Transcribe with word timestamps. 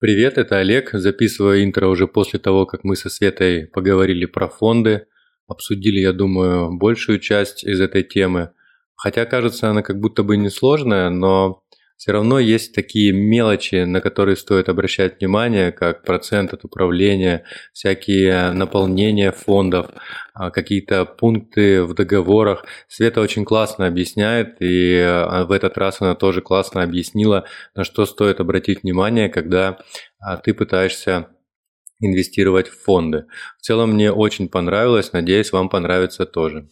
Привет, 0.00 0.38
это 0.38 0.58
Олег. 0.58 0.90
Записываю 0.92 1.64
интро 1.64 1.88
уже 1.88 2.06
после 2.06 2.38
того, 2.38 2.66
как 2.66 2.84
мы 2.84 2.94
со 2.94 3.08
Светой 3.10 3.66
поговорили 3.66 4.26
про 4.26 4.46
фонды. 4.46 5.06
Обсудили, 5.48 5.98
я 5.98 6.12
думаю, 6.12 6.78
большую 6.78 7.18
часть 7.18 7.64
из 7.64 7.80
этой 7.80 8.04
темы. 8.04 8.52
Хотя, 8.94 9.26
кажется, 9.26 9.70
она 9.70 9.82
как 9.82 9.98
будто 9.98 10.22
бы 10.22 10.36
несложная, 10.36 11.10
но 11.10 11.64
все 11.98 12.12
равно 12.12 12.38
есть 12.38 12.74
такие 12.74 13.12
мелочи, 13.12 13.82
на 13.82 14.00
которые 14.00 14.36
стоит 14.36 14.68
обращать 14.68 15.18
внимание, 15.18 15.72
как 15.72 16.04
процент 16.04 16.54
от 16.54 16.64
управления, 16.64 17.44
всякие 17.72 18.52
наполнения 18.52 19.32
фондов, 19.32 19.88
а, 20.32 20.50
какие-то 20.50 21.04
пункты 21.04 21.82
в 21.82 21.94
договорах. 21.94 22.64
Света 22.86 23.20
очень 23.20 23.44
классно 23.44 23.88
объясняет, 23.88 24.58
и 24.60 24.96
а, 24.96 25.44
в 25.44 25.50
этот 25.50 25.76
раз 25.76 26.00
она 26.00 26.14
тоже 26.14 26.40
классно 26.40 26.84
объяснила, 26.84 27.46
на 27.74 27.82
что 27.82 28.06
стоит 28.06 28.38
обратить 28.38 28.84
внимание, 28.84 29.28
когда 29.28 29.78
а, 30.20 30.36
ты 30.36 30.54
пытаешься 30.54 31.30
инвестировать 31.98 32.68
в 32.68 32.80
фонды. 32.80 33.24
В 33.58 33.62
целом 33.62 33.94
мне 33.94 34.12
очень 34.12 34.48
понравилось, 34.48 35.12
надеюсь, 35.12 35.50
вам 35.50 35.68
понравится 35.68 36.26
тоже. 36.26 36.68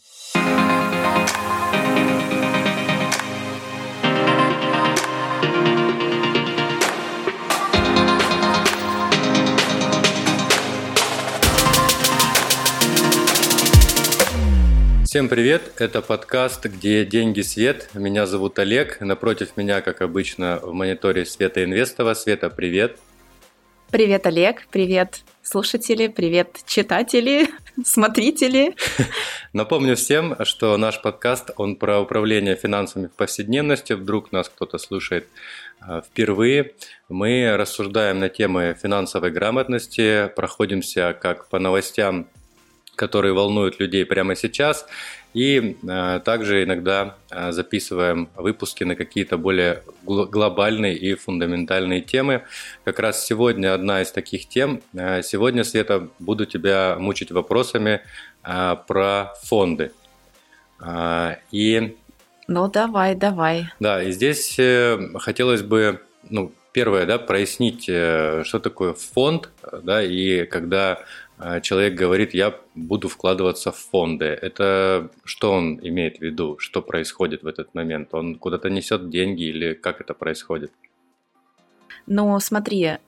Всем 15.16 15.30
привет! 15.30 15.72
Это 15.78 16.02
подкаст 16.02 16.66
«Где 16.66 17.06
деньги 17.06 17.40
свет». 17.40 17.88
Меня 17.94 18.26
зовут 18.26 18.58
Олег. 18.58 19.00
Напротив 19.00 19.56
меня, 19.56 19.80
как 19.80 20.02
обычно, 20.02 20.60
в 20.62 20.74
мониторе 20.74 21.24
Света 21.24 21.64
Инвестова. 21.64 22.12
Света, 22.12 22.50
привет! 22.50 22.98
Привет, 23.90 24.26
Олег! 24.26 24.68
Привет, 24.70 25.22
слушатели! 25.42 26.08
Привет, 26.08 26.58
читатели! 26.66 27.48
Смотрители! 27.82 28.74
Напомню 29.54 29.96
всем, 29.96 30.36
что 30.45 30.76
наш 30.76 31.00
подкаст, 31.00 31.51
он 31.56 31.76
про 31.76 31.98
управление 31.98 32.54
финансами 32.54 33.06
в 33.06 33.12
повседневности. 33.12 33.95
Вдруг 33.95 34.32
нас 34.32 34.51
кто-то 34.51 34.76
слушает 34.76 35.28
а, 35.80 36.02
впервые. 36.02 36.74
Мы 37.08 37.56
рассуждаем 37.56 38.18
на 38.18 38.28
темы 38.28 38.76
финансовой 38.78 39.30
грамотности, 39.30 40.30
проходимся 40.36 41.16
как 41.18 41.48
по 41.48 41.58
новостям 41.58 42.28
которые 42.96 43.34
волнуют 43.34 43.78
людей 43.78 44.04
прямо 44.04 44.34
сейчас. 44.34 44.86
И 45.34 45.76
э, 45.86 46.20
также 46.24 46.64
иногда 46.64 47.16
э, 47.30 47.52
записываем 47.52 48.30
выпуски 48.36 48.84
на 48.84 48.96
какие-то 48.96 49.36
более 49.36 49.82
глобальные 50.02 50.96
и 50.96 51.14
фундаментальные 51.14 52.00
темы. 52.00 52.42
Как 52.84 52.98
раз 52.98 53.24
сегодня 53.24 53.74
одна 53.74 54.00
из 54.00 54.10
таких 54.10 54.48
тем. 54.48 54.80
Э, 54.94 55.22
сегодня, 55.22 55.62
Света, 55.62 56.08
буду 56.18 56.46
тебя 56.46 56.96
мучить 56.98 57.30
вопросами 57.32 58.00
э, 58.44 58.76
про 58.88 59.34
фонды. 59.42 59.92
Э, 60.80 61.36
и... 61.52 61.96
Ну, 62.48 62.68
давай, 62.68 63.14
давай. 63.14 63.66
Да, 63.78 64.02
и 64.02 64.12
здесь 64.12 64.58
э, 64.58 64.98
хотелось 65.19 65.62
бы, 65.62 66.00
ну, 66.30 66.52
первое, 66.72 67.04
да, 67.04 67.19
прояснить, 67.19 67.88
э, 67.88 68.42
что 68.44 68.58
такое 68.58 68.92
фонд, 68.92 69.50
да, 69.82 70.02
и 70.02 70.44
когда 70.44 71.00
человек 71.62 71.94
говорит, 71.94 72.34
я 72.34 72.54
буду 72.75 73.09
вкладываться 73.09 73.70
в 73.72 73.76
фонды. 73.76 74.25
Это 74.25 75.10
что 75.25 75.53
он 75.53 75.78
имеет 75.82 76.19
в 76.19 76.22
виду? 76.22 76.59
Что 76.59 76.82
происходит 76.82 77.42
в 77.42 77.47
этот 77.47 77.75
момент? 77.75 78.15
Он 78.15 78.37
куда-то 78.37 78.70
несет 78.70 79.10
деньги 79.10 79.44
или 79.44 79.75
как 79.75 80.00
это 80.00 80.14
происходит? 80.14 80.72
Ну, 82.06 82.38
смотри, 82.41 82.98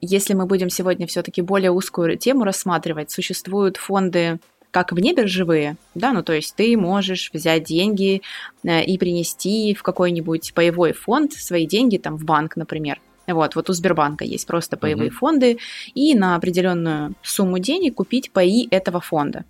если 0.00 0.34
мы 0.34 0.46
будем 0.46 0.68
сегодня 0.68 1.06
все-таки 1.06 1.42
более 1.42 1.70
узкую 1.70 2.16
тему 2.18 2.44
рассматривать, 2.44 3.10
существуют 3.10 3.76
фонды 3.76 4.38
как 4.70 4.90
вне 4.90 5.14
биржевые, 5.14 5.76
да, 5.94 6.12
ну 6.12 6.24
то 6.24 6.32
есть 6.32 6.56
ты 6.56 6.76
можешь 6.76 7.30
взять 7.32 7.62
деньги 7.62 8.22
э, 8.64 8.82
и 8.82 8.98
принести 8.98 9.72
в 9.72 9.84
какой-нибудь 9.84 10.52
паевой 10.52 10.92
фонд 10.92 11.32
свои 11.32 11.64
деньги 11.64 11.96
там 11.96 12.16
в 12.16 12.24
банк, 12.24 12.56
например, 12.56 13.00
вот, 13.32 13.54
вот 13.54 13.70
у 13.70 13.72
Сбербанка 13.72 14.24
есть 14.24 14.46
просто 14.46 14.76
паевые 14.76 15.10
угу. 15.10 15.16
фонды, 15.16 15.58
и 15.94 16.14
на 16.14 16.36
определенную 16.36 17.14
сумму 17.22 17.58
денег 17.58 17.94
купить 17.94 18.30
паи 18.30 18.68
этого 18.70 19.00
фонда. 19.00 19.44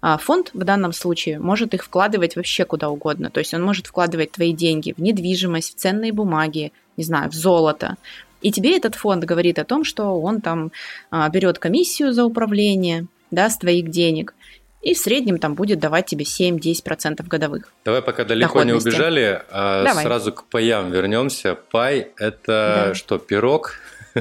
А 0.00 0.18
фонд 0.18 0.50
в 0.54 0.64
данном 0.64 0.92
случае 0.92 1.38
может 1.38 1.74
их 1.74 1.84
вкладывать 1.84 2.36
вообще 2.36 2.64
куда 2.64 2.90
угодно. 2.90 3.30
То 3.30 3.40
есть 3.40 3.54
он 3.54 3.62
может 3.62 3.86
вкладывать 3.86 4.32
твои 4.32 4.52
деньги 4.52 4.94
в 4.96 5.00
недвижимость, 5.00 5.76
в 5.76 5.80
ценные 5.80 6.12
бумаги, 6.12 6.72
не 6.96 7.04
знаю, 7.04 7.30
в 7.30 7.34
золото. 7.34 7.96
И 8.40 8.52
тебе 8.52 8.76
этот 8.76 8.94
фонд 8.94 9.24
говорит 9.24 9.58
о 9.58 9.64
том, 9.64 9.84
что 9.84 10.20
он 10.20 10.40
там 10.40 10.70
а, 11.10 11.28
берет 11.28 11.58
комиссию 11.58 12.12
за 12.12 12.24
управление 12.24 13.06
да, 13.30 13.50
с 13.50 13.56
твоих 13.56 13.90
денег 13.90 14.34
и 14.84 14.92
в 14.92 14.98
среднем 14.98 15.38
там 15.38 15.54
будет 15.54 15.78
давать 15.78 16.06
тебе 16.06 16.24
7-10% 16.24 17.26
годовых. 17.26 17.72
Давай 17.84 18.02
пока 18.02 18.24
далеко 18.24 18.62
не 18.64 18.74
убежали, 18.74 19.42
а 19.50 19.82
Давай. 19.82 20.04
сразу 20.04 20.32
к 20.32 20.44
паям 20.44 20.92
вернемся. 20.92 21.54
Пай– 21.70 22.08
это 22.18 22.88
да. 22.88 22.94
что, 22.94 23.18
пирог? 23.18 23.76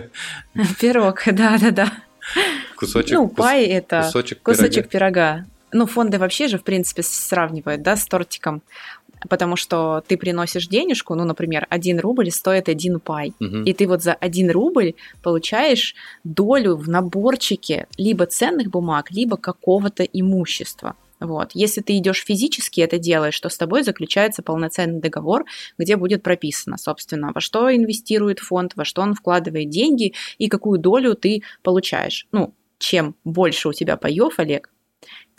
Пирог, 0.80 1.22
да-да-да. 1.26 1.92
Кусочек, 2.78 3.12
ну, 3.12 3.28
пай– 3.28 3.66
это 3.66 4.04
кусочек, 4.06 4.42
кусочек 4.42 4.88
пирога. 4.88 5.34
пирога. 5.34 5.46
Ну, 5.74 5.86
фонды 5.86 6.18
вообще 6.18 6.48
же, 6.48 6.58
в 6.58 6.64
принципе, 6.64 7.04
сравнивают, 7.04 7.82
да, 7.82 7.98
с 7.98 8.06
тортиком 8.06 8.62
потому 9.30 9.56
что 9.56 10.04
ты 10.08 10.18
приносишь 10.18 10.68
денежку, 10.68 11.16
ну, 11.16 11.26
например, 11.26 11.68
1 11.70 12.00
рубль 12.00 12.32
стоит 12.32 12.70
1 12.70 13.00
пай, 13.00 13.34
угу. 13.40 13.58
и 13.64 13.74
ты 13.74 13.88
вот 13.88 14.04
за 14.04 14.14
1 14.14 14.52
рубль 14.52 14.94
получаешь 15.22 15.96
долю 16.24 16.76
в 16.76 16.90
наборчике 16.90 17.88
либо 17.98 18.26
ценных 18.26 18.70
бумаг, 18.70 19.12
либо 19.12 19.38
какого-то 19.38 20.04
имущества. 20.04 20.96
Вот. 21.20 21.52
Если 21.54 21.82
ты 21.82 21.98
идешь 21.98 22.24
физически 22.26 22.82
это 22.82 22.98
делаешь, 23.00 23.40
то 23.40 23.48
с 23.48 23.58
тобой 23.58 23.84
заключается 23.84 24.44
полноценный 24.44 25.00
договор, 25.00 25.46
где 25.78 25.96
будет 25.96 26.22
прописано, 26.22 26.78
собственно, 26.78 27.32
во 27.34 27.40
что 27.40 27.74
инвестирует 27.74 28.40
фонд, 28.40 28.74
во 28.76 28.84
что 28.84 29.02
он 29.02 29.14
вкладывает 29.14 29.70
деньги 29.70 30.14
и 30.38 30.50
какую 30.50 30.80
долю 30.80 31.16
ты 31.16 31.44
получаешь. 31.62 32.28
Ну, 32.34 32.54
чем 32.78 33.16
больше 33.24 33.70
у 33.70 33.74
тебя 33.74 33.96
паев, 33.96 34.38
Олег, 34.38 34.70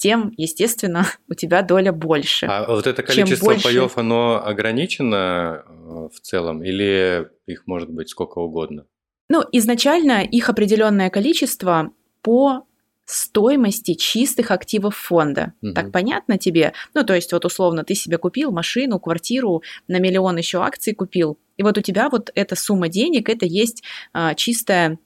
тем, 0.04 0.34
естественно, 0.36 1.06
у 1.30 1.34
тебя 1.34 1.62
доля 1.62 1.90
больше. 1.90 2.44
А 2.44 2.66
вот 2.66 2.86
это 2.86 3.02
количество 3.02 3.46
больше... 3.46 3.64
паев, 3.64 3.96
оно 3.96 4.44
ограничено 4.44 5.64
э, 5.66 6.08
в 6.14 6.20
целом 6.20 6.62
или 6.62 7.26
их 7.46 7.66
может 7.66 7.88
быть 7.88 8.10
сколько 8.10 8.38
угодно? 8.38 8.84
Ну, 9.30 9.42
изначально 9.52 10.22
их 10.22 10.50
определенное 10.50 11.08
количество 11.08 11.90
по 12.20 12.66
стоимости 13.06 13.94
чистых 13.94 14.50
активов 14.50 14.94
фонда. 14.94 15.54
Угу. 15.62 15.72
Так 15.72 15.90
понятно 15.90 16.36
тебе? 16.36 16.74
Ну, 16.92 17.02
то 17.02 17.14
есть, 17.14 17.32
вот 17.32 17.46
условно, 17.46 17.82
ты 17.82 17.94
себе 17.94 18.18
купил 18.18 18.52
машину, 18.52 19.00
квартиру, 19.00 19.62
на 19.88 20.00
миллион 20.00 20.36
еще 20.36 20.58
акций 20.62 20.94
купил, 20.94 21.38
и 21.56 21.62
вот 21.62 21.78
у 21.78 21.80
тебя 21.80 22.10
вот 22.10 22.30
эта 22.34 22.56
сумма 22.56 22.88
денег, 22.88 23.30
это 23.30 23.46
есть 23.46 23.82
а, 24.12 24.34
чистая 24.34 24.98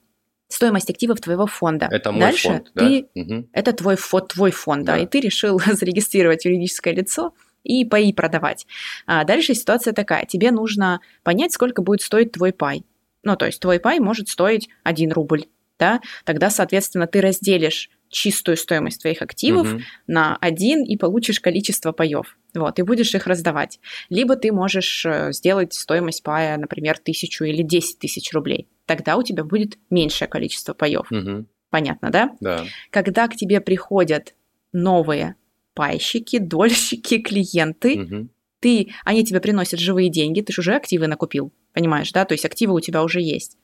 стоимость 0.49 0.89
активов 0.89 1.21
твоего 1.21 1.47
фонда. 1.47 1.87
Это 1.89 2.11
мой 2.11 2.21
Дальше 2.21 2.49
фонд, 2.49 2.71
ты, 2.75 3.07
да? 3.15 3.21
Угу. 3.21 3.49
Это 3.53 3.73
твой, 3.73 3.95
фонд, 3.95 4.27
твой 4.29 4.51
фонд, 4.51 4.83
да. 4.83 4.95
да, 4.95 5.03
и 5.03 5.07
ты 5.07 5.21
решил 5.21 5.59
зарегистрировать 5.65 6.43
юридическое 6.43 6.93
лицо 6.93 7.33
и 7.63 7.85
паи 7.85 8.11
продавать. 8.11 8.65
А 9.05 9.23
дальше 9.23 9.53
ситуация 9.53 9.93
такая, 9.93 10.25
тебе 10.25 10.51
нужно 10.51 11.01
понять, 11.23 11.53
сколько 11.53 11.81
будет 11.81 12.01
стоить 12.01 12.31
твой 12.31 12.51
пай. 12.51 12.83
Ну, 13.23 13.35
то 13.35 13.45
есть 13.45 13.59
твой 13.59 13.79
пай 13.79 13.99
может 13.99 14.27
стоить 14.29 14.69
1 14.83 15.11
рубль, 15.11 15.45
да, 15.77 16.01
тогда, 16.25 16.49
соответственно, 16.49 17.05
ты 17.05 17.21
разделишь 17.21 17.89
чистую 18.09 18.57
стоимость 18.57 19.01
твоих 19.01 19.21
активов 19.21 19.71
угу. 19.71 19.81
на 20.07 20.35
один 20.37 20.83
и 20.83 20.97
получишь 20.97 21.39
количество 21.39 21.91
паев. 21.91 22.37
Вот, 22.55 22.79
и 22.79 22.81
будешь 22.81 23.13
их 23.13 23.27
раздавать. 23.27 23.79
Либо 24.09 24.35
ты 24.35 24.51
можешь 24.51 25.05
э, 25.05 25.31
сделать 25.31 25.75
стоимость 25.75 26.23
пая, 26.23 26.57
например, 26.57 26.97
тысячу 26.97 27.43
или 27.43 27.61
десять 27.61 27.99
тысяч 27.99 28.33
рублей. 28.33 28.67
Тогда 28.89 29.17
у 29.17 29.21
тебя 29.21 29.43
будет 29.43 29.77
меньшее 29.91 30.27
количество 30.27 30.73
паев. 30.73 31.11
Угу. 31.11 31.45
Понятно, 31.69 32.09
да? 32.09 32.35
Да. 32.39 32.65
Когда 32.89 33.27
к 33.27 33.35
тебе 33.35 33.61
приходят 33.61 34.33
новые 34.73 35.35
пайщики, 35.75 36.39
дольщики, 36.39 37.19
клиенты, 37.19 38.01
угу. 38.01 38.29
ты, 38.59 38.91
они 39.05 39.23
тебе 39.23 39.41
приносят 39.41 39.79
живые 39.79 40.09
деньги, 40.09 40.41
ты 40.41 40.51
же 40.53 40.61
уже 40.61 40.73
активы 40.73 41.05
накупил, 41.05 41.53
понимаешь, 41.71 42.11
да? 42.11 42.25
То 42.25 42.33
есть 42.33 42.45
активы 42.45 42.73
у 42.73 42.79
тебя 42.79 43.03
уже 43.03 43.21
есть. 43.21 43.59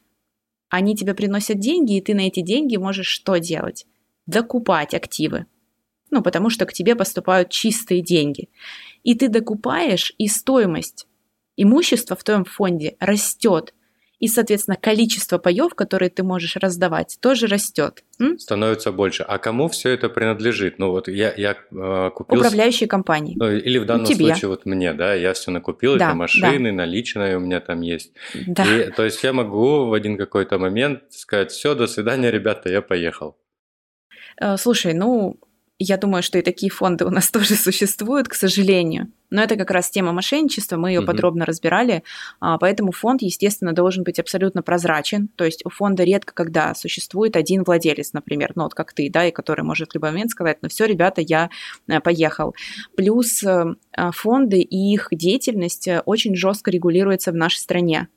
Они 0.70 0.96
тебе 0.96 1.16
приносят 1.16 1.58
деньги, 1.58 1.98
и 1.98 2.02
ты 2.02 2.14
на 2.14 2.28
эти 2.28 2.42
деньги 2.42 2.78
можешь 2.78 3.08
что 3.08 3.38
делать? 3.38 3.88
Докупать 4.28 4.94
активы 4.94 5.48
ну, 6.12 6.22
потому 6.22 6.50
что 6.50 6.66
к 6.66 6.72
тебе 6.72 6.96
поступают 6.96 7.50
чистые 7.50 8.02
деньги. 8.02 8.48
И 9.04 9.16
ты 9.16 9.28
докупаешь, 9.28 10.14
и 10.18 10.30
стоимость 10.30 11.08
имущества 11.58 12.16
в 12.16 12.24
твоем 12.24 12.46
фонде 12.46 12.96
растет. 13.02 13.74
И, 14.20 14.28
соответственно, 14.28 14.78
количество 14.78 15.38
паев, 15.38 15.74
которые 15.76 16.10
ты 16.10 16.24
можешь 16.24 16.56
раздавать, 16.56 17.18
тоже 17.20 17.48
растет. 17.48 18.04
М? 18.20 18.40
Становится 18.40 18.92
больше. 18.92 19.24
А 19.24 19.38
кому 19.38 19.68
все 19.68 19.90
это 19.90 20.10
принадлежит? 20.10 20.80
Ну 20.80 20.92
вот 20.92 21.08
я, 21.08 21.34
я 21.36 21.56
э, 21.72 22.10
купил... 22.16 22.40
Управляющей 22.40 22.88
компании. 22.88 23.36
Ну, 23.38 23.52
или 23.52 23.78
в 23.78 23.86
данном 23.86 24.06
тебе. 24.06 24.28
случае 24.28 24.50
вот 24.50 24.66
мне, 24.66 24.94
да, 24.94 25.14
я 25.14 25.34
все 25.34 25.52
накупил, 25.52 25.98
да, 25.98 26.08
это 26.08 26.16
машины, 26.16 26.70
да. 26.70 26.76
наличные 26.76 27.38
у 27.38 27.40
меня 27.40 27.60
там 27.60 27.82
есть. 27.82 28.14
Да. 28.48 28.64
И, 28.64 28.92
то 28.92 29.04
есть 29.04 29.24
я 29.24 29.34
могу 29.34 29.86
в 29.86 29.94
один 29.94 30.18
какой-то 30.18 30.58
момент 30.58 31.04
сказать, 31.10 31.52
все, 31.52 31.76
до 31.76 31.88
свидания, 31.88 32.32
ребята, 32.32 32.70
я 32.70 32.82
поехал. 32.82 33.38
Э, 34.40 34.58
слушай, 34.58 34.94
ну, 34.94 35.38
я 35.78 35.98
думаю, 35.98 36.24
что 36.24 36.38
и 36.40 36.42
такие 36.42 36.72
фонды 36.72 37.06
у 37.06 37.10
нас 37.10 37.30
тоже 37.32 37.56
существуют, 37.56 38.28
к 38.28 38.34
сожалению. 38.34 39.12
Но 39.30 39.42
это 39.42 39.56
как 39.56 39.72
раз 39.72 39.90
тема 39.90 40.14
мошенничества, 40.14 40.78
мы 40.78 40.92
ее 40.92 41.00
угу. 41.00 41.08
подробно 41.08 41.46
разбирали. 41.46 42.04
А, 42.40 42.58
поэтому 42.58 42.92
фонд, 42.92 43.22
естественно, 43.22 43.74
должен 43.74 44.04
быть 44.04 44.20
абсолютно 44.20 44.62
прозрачен. 44.62 45.28
То 45.36 45.44
есть 45.44 45.66
у 45.66 45.70
фонда 45.70 46.04
редко 46.04 46.34
когда 46.34 46.74
существует 46.76 47.36
один 47.36 47.64
владелец, 47.64 48.14
например, 48.14 48.54
ну 48.56 48.64
вот 48.64 48.74
как 48.74 48.94
ты, 48.94 49.10
да, 49.10 49.26
и 49.26 49.32
который 49.32 49.64
может 49.64 49.92
в 49.92 49.96
любой 49.96 50.12
момент 50.12 50.32
сказать, 50.32 50.60
ну 50.62 50.70
все, 50.70 50.86
ребята, 50.86 51.22
я 51.22 51.50
э, 51.88 52.00
поехал. 52.00 52.56
Плюс 52.96 53.44
э, 53.44 53.66
а, 53.92 54.12
фонды 54.12 54.62
и 54.62 54.94
их 54.94 55.10
деятельность 55.12 55.88
э, 55.88 56.02
очень 56.06 56.36
жестко 56.36 56.72
регулируется 56.72 57.32
в 57.32 57.36
нашей 57.36 57.58
стране. 57.58 58.08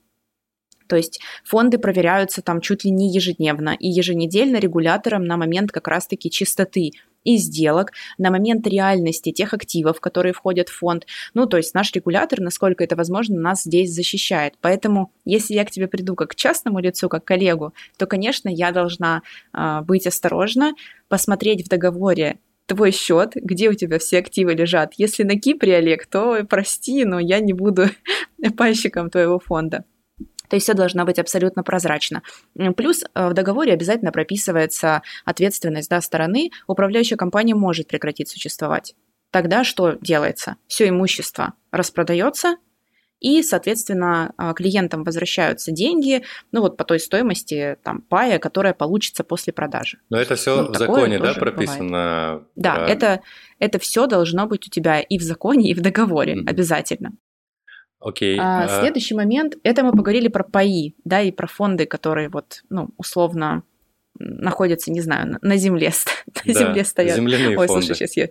То 0.88 0.96
есть 0.96 1.20
фонды 1.44 1.78
проверяются 1.78 2.42
там 2.42 2.60
чуть 2.60 2.84
ли 2.84 2.90
не 2.90 3.12
ежедневно 3.12 3.76
и 3.78 3.88
еженедельно 3.88 4.56
регулятором 4.56 5.24
на 5.24 5.36
момент 5.36 5.70
как 5.70 5.86
раз-таки 5.86 6.30
чистоты 6.30 6.92
и 7.24 7.36
сделок 7.36 7.92
на 8.16 8.30
момент 8.30 8.66
реальности 8.66 9.32
тех 9.32 9.54
активов, 9.54 10.00
которые 10.00 10.32
входят 10.32 10.68
в 10.68 10.78
фонд. 10.78 11.06
Ну, 11.34 11.46
то 11.46 11.56
есть 11.56 11.74
наш 11.74 11.92
регулятор, 11.92 12.40
насколько 12.40 12.84
это 12.84 12.96
возможно, 12.96 13.40
нас 13.40 13.62
здесь 13.62 13.92
защищает. 13.92 14.54
Поэтому, 14.60 15.12
если 15.24 15.54
я 15.54 15.64
к 15.64 15.70
тебе 15.70 15.88
приду 15.88 16.14
как 16.14 16.30
к 16.30 16.34
частному 16.34 16.78
лицу, 16.80 17.08
как 17.08 17.24
коллегу, 17.24 17.74
то, 17.96 18.06
конечно, 18.06 18.48
я 18.48 18.72
должна 18.72 19.22
э, 19.52 19.80
быть 19.82 20.06
осторожна, 20.06 20.74
посмотреть 21.08 21.64
в 21.64 21.68
договоре 21.68 22.38
твой 22.66 22.92
счет, 22.92 23.32
где 23.34 23.70
у 23.70 23.74
тебя 23.74 23.98
все 23.98 24.18
активы 24.18 24.52
лежат. 24.52 24.92
Если 24.98 25.22
на 25.22 25.40
Кипре, 25.40 25.76
Олег, 25.76 26.06
то 26.06 26.44
прости, 26.44 27.04
но 27.04 27.18
я 27.18 27.40
не 27.40 27.54
буду 27.54 27.86
пайщиком 28.56 29.10
твоего 29.10 29.38
фонда. 29.38 29.84
То 30.48 30.56
есть 30.56 30.64
все 30.64 30.74
должно 30.74 31.04
быть 31.04 31.18
абсолютно 31.18 31.62
прозрачно. 31.62 32.22
Плюс 32.76 33.02
э, 33.02 33.28
в 33.28 33.34
договоре 33.34 33.72
обязательно 33.72 34.12
прописывается 34.12 35.02
ответственность 35.24 35.90
да, 35.90 36.00
стороны. 36.00 36.50
Управляющая 36.66 37.16
компания 37.16 37.54
может 37.54 37.88
прекратить 37.88 38.28
существовать. 38.28 38.94
Тогда 39.30 39.64
что 39.64 39.92
делается? 40.00 40.56
Все 40.66 40.88
имущество 40.88 41.54
распродается, 41.70 42.56
и, 43.20 43.42
соответственно, 43.42 44.32
э, 44.38 44.52
клиентам 44.54 45.02
возвращаются 45.02 45.72
деньги, 45.72 46.22
ну 46.52 46.60
вот 46.60 46.76
по 46.76 46.84
той 46.84 47.00
стоимости 47.00 47.76
там 47.82 48.02
пая, 48.02 48.38
которая 48.38 48.74
получится 48.74 49.24
после 49.24 49.52
продажи. 49.52 49.98
Но 50.08 50.18
это 50.18 50.36
все 50.36 50.62
ну, 50.62 50.72
в 50.72 50.76
законе, 50.76 51.18
да, 51.18 51.34
прописано? 51.34 51.88
Бывает. 51.88 52.42
Да, 52.54 52.74
про... 52.76 52.86
это, 52.86 53.20
это 53.58 53.78
все 53.80 54.06
должно 54.06 54.46
быть 54.46 54.68
у 54.68 54.70
тебя 54.70 55.00
и 55.00 55.18
в 55.18 55.22
законе, 55.22 55.70
и 55.70 55.74
в 55.74 55.80
договоре 55.80 56.34
mm-hmm. 56.34 56.48
обязательно. 56.48 57.12
Окей. 58.00 58.38
А, 58.38 58.64
а... 58.64 58.80
Следующий 58.80 59.14
момент, 59.14 59.56
это 59.62 59.82
мы 59.82 59.92
поговорили 59.92 60.28
про 60.28 60.44
паи, 60.44 60.94
да, 61.04 61.20
и 61.20 61.32
про 61.32 61.46
фонды, 61.46 61.86
которые 61.86 62.28
вот, 62.28 62.62
ну, 62.70 62.90
условно 62.96 63.62
находятся, 64.18 64.90
не 64.90 65.00
знаю, 65.00 65.38
на 65.42 65.56
земле, 65.56 65.92
на 66.44 66.52
земле 66.52 66.84
стоят. 66.84 67.16
Земляные 67.16 67.58
Ой, 67.58 67.66
фонды. 67.66 67.86
слушай, 67.86 67.96
сейчас 67.96 68.16
я 68.16 68.28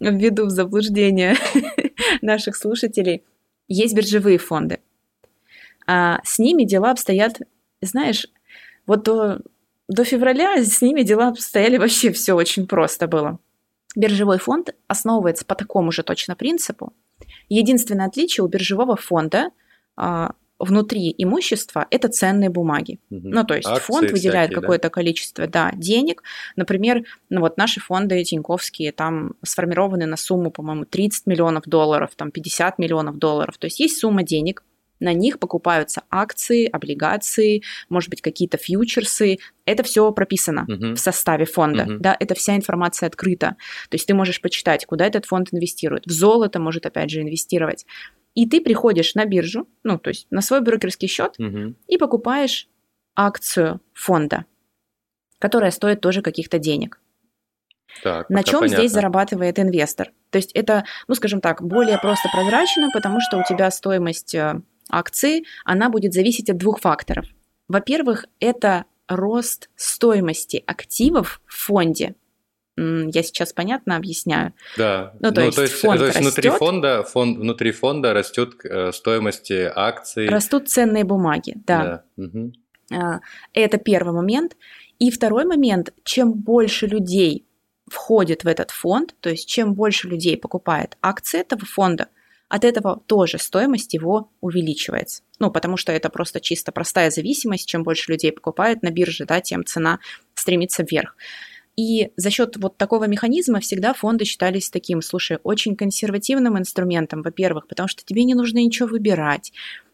введу 0.00 0.46
в 0.46 0.50
заблуждение 0.50 1.36
наших 2.22 2.56
слушателей. 2.56 3.24
Есть 3.68 3.94
биржевые 3.94 4.38
фонды. 4.38 4.80
А 5.86 6.20
с 6.24 6.38
ними 6.38 6.64
дела 6.64 6.90
обстоят, 6.90 7.40
знаешь, 7.80 8.26
вот 8.86 9.04
до, 9.04 9.40
до 9.88 10.04
февраля 10.04 10.62
с 10.62 10.82
ними 10.82 11.02
дела 11.02 11.28
обстояли 11.28 11.76
вообще 11.78 12.12
все 12.12 12.34
очень 12.34 12.66
просто 12.66 13.06
было. 13.06 13.38
Биржевой 13.94 14.38
фонд 14.38 14.74
основывается 14.88 15.44
по 15.46 15.54
такому 15.54 15.90
же 15.90 16.02
точно 16.02 16.36
принципу, 16.36 16.92
Единственное 17.48 18.06
отличие 18.06 18.44
у 18.44 18.48
биржевого 18.48 18.96
фонда 18.96 19.50
а, 19.96 20.32
внутри 20.58 21.14
имущества 21.16 21.86
это 21.90 22.08
ценные 22.08 22.50
бумаги. 22.50 22.98
Угу. 23.10 23.28
Ну, 23.28 23.44
то 23.44 23.54
есть 23.54 23.68
Акции 23.68 23.84
фонд 23.84 24.10
выделяет 24.10 24.54
какое-то 24.54 24.84
да? 24.84 24.90
количество 24.90 25.46
да, 25.46 25.72
денег. 25.74 26.22
Например, 26.56 27.04
ну 27.28 27.40
вот 27.40 27.56
наши 27.56 27.80
фонды 27.80 28.22
Тиньковские 28.24 28.92
там 28.92 29.34
сформированы 29.42 30.06
на 30.06 30.16
сумму, 30.16 30.50
по-моему, 30.50 30.84
30 30.84 31.26
миллионов 31.26 31.64
долларов, 31.66 32.10
там 32.16 32.30
50 32.30 32.78
миллионов 32.78 33.18
долларов. 33.18 33.58
То 33.58 33.66
есть 33.66 33.80
есть 33.80 33.98
сумма 33.98 34.22
денег, 34.22 34.62
на 35.00 35.12
них 35.12 35.38
покупаются 35.38 36.02
акции, 36.10 36.66
облигации, 36.66 37.62
может 37.88 38.10
быть, 38.10 38.22
какие-то 38.22 38.56
фьючерсы. 38.58 39.38
Это 39.64 39.82
все 39.82 40.10
прописано 40.12 40.66
uh-huh. 40.68 40.94
в 40.94 40.98
составе 40.98 41.44
фонда. 41.44 41.84
Uh-huh. 41.84 41.98
Да, 41.98 42.16
это 42.18 42.34
вся 42.34 42.56
информация 42.56 43.06
открыта. 43.06 43.56
То 43.88 43.94
есть 43.94 44.06
ты 44.06 44.14
можешь 44.14 44.40
почитать, 44.40 44.86
куда 44.86 45.06
этот 45.06 45.26
фонд 45.26 45.48
инвестирует. 45.52 46.06
В 46.06 46.10
золото 46.10 46.58
может, 46.58 46.86
опять 46.86 47.10
же, 47.10 47.22
инвестировать. 47.22 47.86
И 48.34 48.46
ты 48.46 48.60
приходишь 48.60 49.14
на 49.14 49.24
биржу, 49.24 49.68
ну, 49.82 49.98
то 49.98 50.08
есть 50.08 50.26
на 50.30 50.42
свой 50.42 50.60
брокерский 50.60 51.08
счет, 51.08 51.34
uh-huh. 51.38 51.74
и 51.88 51.96
покупаешь 51.96 52.68
акцию 53.14 53.80
фонда, 53.94 54.44
которая 55.38 55.70
стоит 55.70 56.00
тоже 56.00 56.22
каких-то 56.22 56.58
денег. 56.58 57.00
Так, 58.02 58.28
на 58.28 58.42
чем 58.42 58.60
понятно. 58.60 58.78
здесь 58.78 58.92
зарабатывает 58.92 59.58
инвестор? 59.58 60.12
То 60.30 60.36
есть 60.36 60.52
это, 60.52 60.84
ну, 61.08 61.14
скажем 61.14 61.40
так, 61.40 61.62
более 61.62 61.98
просто 61.98 62.28
прозрачно, 62.28 62.88
потому 62.92 63.20
что 63.20 63.38
у 63.38 63.44
тебя 63.44 63.70
стоимость 63.70 64.34
э, 64.34 64.60
акции, 64.90 65.44
она 65.64 65.88
будет 65.88 66.12
зависеть 66.12 66.50
от 66.50 66.56
двух 66.56 66.80
факторов. 66.80 67.26
Во-первых, 67.68 68.26
это 68.40 68.84
рост 69.08 69.70
стоимости 69.76 70.62
активов 70.66 71.40
в 71.46 71.56
фонде. 71.56 72.14
Я 72.76 73.22
сейчас 73.22 73.54
понятно 73.54 73.96
объясняю. 73.96 74.52
Да. 74.76 75.14
Ну, 75.20 75.32
то, 75.32 75.40
ну, 75.40 75.46
есть, 75.46 75.56
то 75.56 75.62
есть, 75.62 75.74
фонд 75.74 75.98
то 75.98 76.06
есть 76.06 76.18
внутри 76.18 76.50
фонда, 76.50 77.02
фонд, 77.04 77.38
внутри 77.38 77.72
фонда 77.72 78.12
растет 78.12 78.54
э, 78.64 78.92
стоимости 78.92 79.72
акций. 79.74 80.28
Растут 80.28 80.68
ценные 80.68 81.04
бумаги, 81.04 81.54
да. 81.66 82.04
да. 82.16 82.24
Угу. 82.24 82.52
Это 83.54 83.78
первый 83.78 84.12
момент. 84.12 84.56
И 84.98 85.10
второй 85.10 85.44
момент, 85.46 85.92
чем 86.04 86.34
больше 86.34 86.86
людей 86.86 87.46
входит 87.88 88.44
в 88.44 88.48
этот 88.48 88.70
фонд, 88.70 89.14
то 89.20 89.30
есть 89.30 89.48
чем 89.48 89.74
больше 89.74 90.08
людей 90.08 90.36
покупает 90.36 90.96
акции 91.00 91.40
этого 91.40 91.64
фонда, 91.64 92.08
от 92.48 92.64
этого 92.64 93.02
тоже 93.06 93.38
стоимость 93.38 93.94
его 93.94 94.30
увеличивается. 94.40 95.22
Ну, 95.38 95.50
потому 95.50 95.76
что 95.76 95.92
это 95.92 96.08
просто 96.10 96.40
чисто 96.40 96.72
простая 96.72 97.10
зависимость. 97.10 97.66
Чем 97.66 97.82
больше 97.82 98.12
людей 98.12 98.32
покупает 98.32 98.82
на 98.82 98.90
бирже, 98.90 99.24
да, 99.24 99.40
тем 99.40 99.64
цена 99.64 99.98
стремится 100.34 100.84
вверх. 100.84 101.16
И 101.76 102.10
за 102.16 102.30
счет 102.30 102.56
вот 102.56 102.78
такого 102.78 103.06
механизма 103.06 103.60
всегда 103.60 103.92
фонды 103.92 104.24
считались 104.24 104.70
таким, 104.70 105.02
слушай, 105.02 105.38
очень 105.42 105.76
консервативным 105.76 106.58
инструментом, 106.58 107.22
во-первых, 107.22 107.68
потому 107.68 107.88
что 107.88 108.02
тебе 108.04 108.24
не 108.24 108.34
нужно 108.34 108.58
ничего 108.58 108.88
выбирать. 108.88 109.52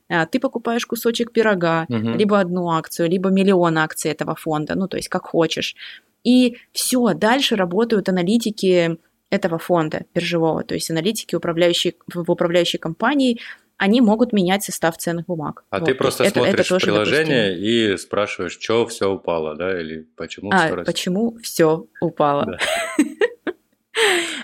А, 0.08 0.26
ты 0.26 0.38
покупаешь 0.38 0.86
кусочек 0.86 1.32
пирога, 1.32 1.86
угу. 1.88 2.10
либо 2.10 2.38
одну 2.38 2.70
акцию, 2.70 3.08
либо 3.08 3.30
миллион 3.30 3.78
акций 3.78 4.12
этого 4.12 4.36
фонда, 4.36 4.76
ну, 4.76 4.86
то 4.86 4.96
есть 4.96 5.08
как 5.08 5.26
хочешь. 5.26 5.74
И 6.22 6.58
все, 6.72 7.14
дальше 7.14 7.56
работают 7.56 8.08
аналитики 8.08 8.98
этого 9.32 9.58
фонда 9.58 10.04
биржевого, 10.14 10.62
то 10.62 10.74
есть 10.74 10.90
аналитики, 10.90 11.34
управляющие, 11.34 11.94
в 12.12 12.30
управляющей 12.30 12.78
компании, 12.78 13.40
они 13.78 14.02
могут 14.02 14.32
менять 14.34 14.62
состав 14.62 14.98
ценных 14.98 15.24
бумаг. 15.26 15.64
А 15.70 15.78
вот. 15.78 15.86
ты 15.86 15.94
просто 15.94 16.24
это, 16.24 16.40
смотришь 16.40 16.70
это 16.70 16.78
приложение 16.78 17.48
допустимо. 17.48 17.94
и 17.94 17.96
спрашиваешь, 17.96 18.58
что 18.60 18.86
все 18.86 19.10
упало, 19.10 19.56
да, 19.56 19.80
или 19.80 20.06
почему 20.16 20.50
а, 20.52 20.66
все 20.66 20.84
почему 20.84 21.36
все 21.42 21.86
упало. 22.00 22.58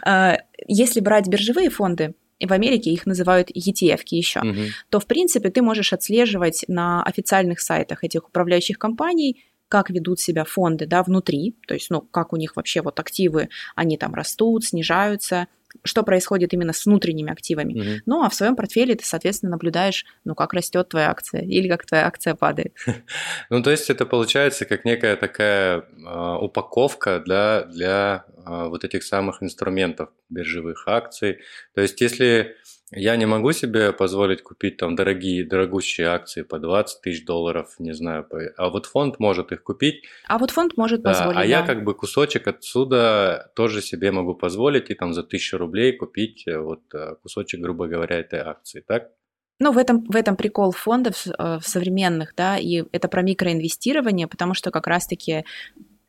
А, 0.04 0.38
если 0.66 1.00
брать 1.00 1.26
биржевые 1.26 1.70
фонды, 1.70 2.14
в 2.40 2.52
Америке 2.52 2.90
их 2.90 3.04
называют 3.04 3.50
ETF 3.50 4.00
еще, 4.10 4.40
угу. 4.40 4.60
то 4.90 5.00
в 5.00 5.06
принципе 5.06 5.50
ты 5.50 5.60
можешь 5.60 5.92
отслеживать 5.92 6.64
на 6.68 7.02
официальных 7.02 7.60
сайтах 7.60 8.04
этих 8.04 8.28
управляющих 8.28 8.78
компаний 8.78 9.42
как 9.68 9.90
ведут 9.90 10.20
себя 10.20 10.44
фонды 10.44 10.86
да, 10.86 11.02
внутри, 11.02 11.56
то 11.66 11.74
есть, 11.74 11.90
ну, 11.90 12.00
как 12.00 12.32
у 12.32 12.36
них 12.36 12.56
вообще 12.56 12.82
вот 12.82 12.98
активы, 13.00 13.48
они 13.74 13.96
там 13.96 14.14
растут, 14.14 14.64
снижаются, 14.64 15.46
что 15.84 16.02
происходит 16.02 16.52
именно 16.54 16.72
с 16.72 16.86
внутренними 16.86 17.30
активами. 17.30 17.74
Mm-hmm. 17.74 17.98
Ну, 18.06 18.24
а 18.24 18.30
в 18.30 18.34
своем 18.34 18.56
портфеле 18.56 18.94
ты, 18.94 19.04
соответственно, 19.04 19.50
наблюдаешь, 19.50 20.06
ну, 20.24 20.34
как 20.34 20.52
растет 20.54 20.88
твоя 20.88 21.10
акция 21.10 21.42
или 21.42 21.68
как 21.68 21.84
твоя 21.86 22.06
акция 22.06 22.34
падает. 22.34 22.74
Ну, 23.50 23.62
то 23.62 23.70
есть 23.70 23.90
это 23.90 24.06
получается 24.06 24.64
как 24.64 24.84
некая 24.84 25.16
такая 25.16 25.78
э, 25.78 26.36
упаковка 26.40 27.20
для, 27.20 27.64
для 27.64 28.24
э, 28.46 28.68
вот 28.68 28.84
этих 28.84 29.02
самых 29.02 29.42
инструментов 29.42 30.10
биржевых 30.28 30.86
акций. 30.86 31.38
То 31.74 31.80
есть 31.80 32.00
если 32.00 32.56
я 32.90 33.16
не 33.16 33.26
могу 33.26 33.52
себе 33.52 33.92
позволить 33.92 34.42
купить 34.42 34.78
там 34.78 34.96
дорогие, 34.96 35.44
дорогущие 35.44 36.06
акции 36.06 36.42
по 36.42 36.58
20 36.58 37.02
тысяч 37.02 37.24
долларов, 37.24 37.74
не 37.78 37.92
знаю, 37.92 38.26
а 38.56 38.70
вот 38.70 38.86
фонд 38.86 39.18
может 39.18 39.52
их 39.52 39.62
купить. 39.62 40.04
А 40.26 40.38
вот 40.38 40.50
фонд 40.50 40.76
может 40.76 41.02
да, 41.02 41.10
позволить, 41.10 41.36
А 41.36 41.40
да. 41.40 41.44
я 41.44 41.62
как 41.62 41.84
бы 41.84 41.94
кусочек 41.94 42.48
отсюда 42.48 43.50
тоже 43.54 43.82
себе 43.82 44.10
могу 44.10 44.34
позволить 44.34 44.90
и 44.90 44.94
там 44.94 45.12
за 45.12 45.22
тысячу 45.22 45.58
рублей 45.58 45.96
купить 45.96 46.46
э, 46.46 46.58
вот 46.58 46.80
э, 46.94 47.16
кусочек, 47.22 47.60
грубо 47.60 47.86
говоря, 47.88 48.16
этой 48.16 48.40
акции, 48.40 48.82
так? 48.86 49.10
Ну, 49.60 49.72
в 49.72 49.78
этом, 49.78 50.04
в 50.04 50.14
этом 50.14 50.36
прикол 50.36 50.70
фондов 50.70 51.26
э, 51.26 51.58
современных, 51.62 52.34
да, 52.36 52.56
и 52.56 52.84
это 52.92 53.08
про 53.08 53.22
микроинвестирование, 53.22 54.28
потому 54.28 54.54
что 54.54 54.70
как 54.70 54.86
раз-таки 54.86 55.44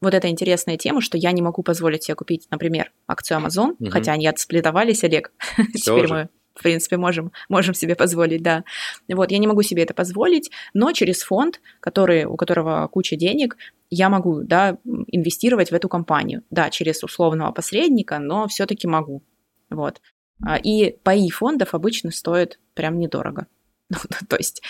вот 0.02 0.14
эта 0.14 0.30
интересная 0.30 0.78
тема, 0.78 1.02
что 1.02 1.18
я 1.18 1.32
не 1.34 1.42
могу 1.42 1.62
позволить 1.62 2.04
себе 2.04 2.16
купить, 2.16 2.48
например, 2.52 2.92
акцию 3.06 3.40
Amazon, 3.40 3.76
угу. 3.80 3.90
хотя 3.90 4.14
они 4.14 4.28
отсплитовались, 4.28 5.04
Олег. 5.04 5.34
Теперь 5.74 6.08
мы 6.08 6.30
в 6.60 6.62
принципе, 6.62 6.98
можем, 6.98 7.32
можем 7.48 7.74
себе 7.74 7.96
позволить, 7.96 8.44
да. 8.44 8.64
Вот, 9.08 9.32
я 9.32 9.38
не 9.38 9.48
могу 9.48 9.62
себе 9.62 9.84
это 9.84 9.94
позволить, 9.94 10.52
но 10.74 10.92
через 10.92 11.24
фонд, 11.24 11.62
который, 11.80 12.26
у 12.26 12.36
которого 12.36 12.88
куча 12.88 13.16
денег, 13.16 13.56
я 13.90 14.10
могу, 14.10 14.42
да, 14.44 14.78
инвестировать 15.08 15.72
в 15.72 15.74
эту 15.74 15.88
компанию. 15.88 16.44
Да, 16.52 16.70
через 16.70 17.02
условного 17.04 17.52
посредника, 17.54 18.20
но 18.20 18.48
все-таки 18.48 18.88
могу. 18.88 19.24
Вот. 19.70 20.02
А, 20.46 20.58
и 20.58 20.92
паи 21.04 21.30
фондов 21.30 21.74
обычно 21.74 22.12
стоят 22.12 22.60
прям 22.74 23.00
недорого. 23.00 23.48
Ну, 23.92 24.28
то 24.28 24.36
есть, 24.36 24.62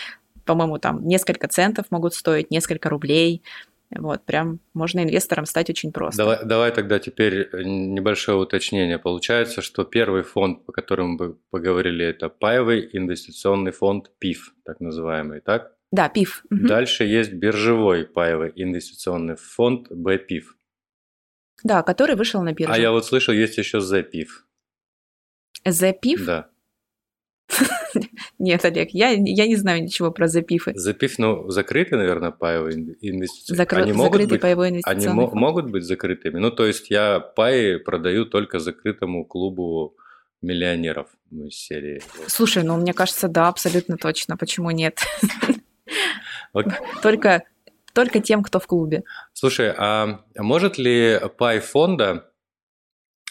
по-моему, 0.45 0.77
там 0.77 1.05
несколько 1.05 1.47
центов 1.47 1.87
могут 1.89 2.13
стоить, 2.13 2.51
несколько 2.51 2.89
рублей. 2.89 3.41
Вот, 3.95 4.23
прям 4.23 4.59
можно 4.73 5.03
инвестором 5.03 5.45
стать 5.45 5.69
очень 5.71 5.91
просто. 5.91 6.21
Давай, 6.21 6.45
давай 6.45 6.71
тогда 6.71 6.99
теперь 6.99 7.49
э, 7.51 7.63
небольшое 7.63 8.37
уточнение. 8.37 8.99
Получается, 8.99 9.61
что 9.63 9.83
первый 9.83 10.21
фонд, 10.21 10.65
по 10.65 10.71
которому 10.71 11.17
мы 11.17 11.33
поговорили, 11.49 12.05
это 12.05 12.29
паевый 12.29 12.87
инвестиционный 12.93 13.71
фонд 13.71 14.11
ПИФ, 14.19 14.53
так 14.63 14.79
называемый, 14.79 15.41
так? 15.41 15.75
Да, 15.91 16.07
ПИФ. 16.07 16.43
Дальше 16.51 17.03
есть 17.03 17.33
биржевой 17.33 18.05
паевый 18.05 18.51
инвестиционный 18.55 19.35
фонд 19.35 19.87
БПИФ. 19.89 20.55
Да, 21.63 21.81
который 21.81 22.15
вышел 22.15 22.43
на 22.43 22.53
биржу. 22.53 22.71
А 22.71 22.77
я 22.77 22.91
вот 22.91 23.05
слышал, 23.05 23.33
есть 23.33 23.57
еще 23.57 23.81
ЗПИФ. 23.81 24.45
ЗПИФ? 25.65 26.25
Да. 26.25 26.49
Нет, 28.39 28.63
Олег, 28.63 28.91
я, 28.91 29.09
я 29.09 29.47
не 29.47 29.57
знаю 29.57 29.83
ничего 29.83 30.11
про 30.11 30.27
запифы. 30.29 30.71
Запиф, 30.73 31.19
ну, 31.19 31.49
закрытый, 31.49 31.97
наверное, 31.97 32.31
паевый 32.31 32.73
инвестиционный. 33.01 33.57
Закры... 33.57 33.81
Они 33.81 33.91
могут 33.91 34.13
закрытый 34.13 34.35
быть... 34.35 34.41
паевой 34.41 34.69
инвестиционный 34.69 35.25
Они 35.25 35.33
могут 35.33 35.69
быть 35.69 35.83
закрытыми. 35.83 36.39
Ну, 36.39 36.49
то 36.49 36.65
есть 36.65 36.89
я 36.89 37.19
паи 37.19 37.75
продаю 37.75 38.25
только 38.25 38.59
закрытому 38.59 39.25
клубу 39.25 39.97
миллионеров 40.41 41.09
из 41.31 41.55
серии. 41.55 42.01
Слушай, 42.27 42.63
ну, 42.63 42.77
мне 42.77 42.93
кажется, 42.93 43.27
да, 43.27 43.49
абсолютно 43.49 43.97
точно. 43.97 44.37
Почему 44.37 44.71
нет? 44.71 45.01
Только, 47.03 47.43
только 47.93 48.21
тем, 48.21 48.41
кто 48.41 48.61
в 48.61 48.67
клубе. 48.67 49.03
Слушай, 49.33 49.73
а 49.77 50.21
может 50.37 50.77
ли 50.77 51.19
пай 51.37 51.59
фонда, 51.59 52.31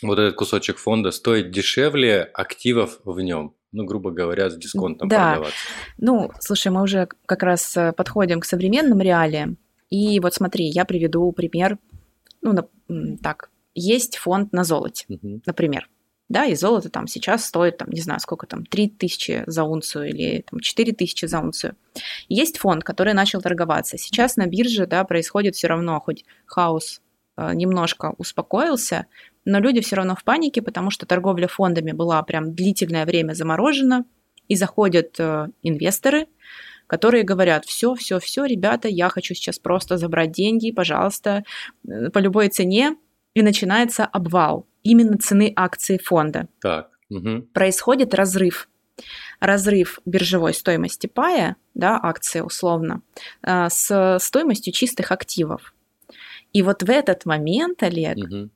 вот 0.03 0.19
этот 0.19 0.35
кусочек 0.35 0.77
фонда, 0.77 1.13
стоить 1.13 1.51
дешевле 1.51 2.25
активов 2.25 3.01
в 3.05 3.19
нем? 3.21 3.55
Ну, 3.73 3.85
грубо 3.85 4.11
говоря, 4.11 4.51
с 4.51 4.57
дисконтом 4.57 5.09
да. 5.09 5.33
продаваться. 5.33 5.59
Ну, 5.99 6.31
слушай, 6.41 6.73
мы 6.73 6.83
уже 6.83 7.09
как 7.27 7.43
раз 7.43 7.77
э, 7.77 7.93
подходим 7.93 8.41
к 8.41 8.45
современным 8.45 9.01
реалиям. 9.01 9.59
И 9.91 10.21
вот 10.21 10.35
смотри, 10.35 10.67
я 10.67 10.85
приведу 10.85 11.31
пример. 11.33 11.79
Ну, 12.43 12.53
на, 12.53 13.17
так, 13.23 13.51
есть 13.75 14.17
фонд 14.17 14.53
на 14.53 14.65
золоте, 14.65 15.05
угу. 15.09 15.41
например. 15.47 15.89
Да, 16.29 16.45
и 16.45 16.55
золото 16.55 16.91
там 16.91 17.07
сейчас 17.07 17.47
стоит, 17.47 17.79
там, 17.79 17.89
не 17.91 18.03
знаю, 18.03 18.21
сколько 18.21 18.47
там, 18.47 18.67
3 18.67 18.89
тысячи 18.91 19.45
за 19.47 19.65
унцию 19.65 20.11
или 20.11 20.45
там, 20.49 20.61
4 20.61 20.93
тысячи 20.93 21.25
за 21.25 21.41
унцию. 21.41 21.75
Есть 22.29 22.59
фонд, 22.59 22.85
который 22.85 23.15
начал 23.15 23.41
торговаться. 23.41 23.97
Сейчас 23.97 24.37
на 24.37 24.47
бирже, 24.47 24.87
да, 24.87 25.05
происходит 25.05 25.55
все 25.55 25.69
равно, 25.69 25.99
хоть 26.01 26.27
хаос 26.45 27.01
э, 27.39 27.55
немножко 27.55 28.15
успокоился, 28.19 29.07
но 29.49 29.61
люди 29.61 29.81
все 29.81 29.97
равно 29.97 30.15
в 30.15 30.25
панике, 30.25 30.61
потому 30.61 30.91
что 30.91 31.07
торговля 31.07 31.49
фондами 31.49 31.93
была 31.93 32.23
прям 32.23 32.55
длительное 32.55 33.07
время 33.07 33.33
заморожена, 33.33 34.05
и 34.47 34.57
заходят 34.57 35.19
э, 35.19 35.49
инвесторы, 35.63 36.27
которые 36.87 37.23
говорят, 37.23 37.67
все, 37.67 37.95
все, 37.95 38.19
все, 38.19 38.47
ребята, 38.47 38.89
я 38.89 39.11
хочу 39.11 39.35
сейчас 39.35 39.59
просто 39.59 39.99
забрать 39.99 40.33
деньги, 40.33 40.71
пожалуйста, 40.71 41.45
э, 41.87 42.11
по 42.11 42.19
любой 42.19 42.49
цене, 42.49 42.97
и 43.35 43.43
начинается 43.43 44.05
обвал 44.05 44.67
именно 44.83 45.19
цены 45.19 45.53
акции 45.55 45.99
фонда. 45.99 46.49
Так. 46.61 46.91
Угу. 47.11 47.49
Происходит 47.53 48.15
разрыв. 48.15 48.69
Разрыв 49.39 50.01
биржевой 50.05 50.55
стоимости 50.55 51.07
пая, 51.07 51.57
да, 51.75 51.99
акции 52.03 52.41
условно, 52.41 53.03
э, 53.43 53.69
с 53.71 54.19
стоимостью 54.21 54.73
чистых 54.73 55.13
активов. 55.13 55.75
И 56.55 56.63
вот 56.63 56.83
в 56.83 56.91
этот 56.91 57.27
момент, 57.27 57.83
Олег, 57.83 58.17
угу 58.17 58.51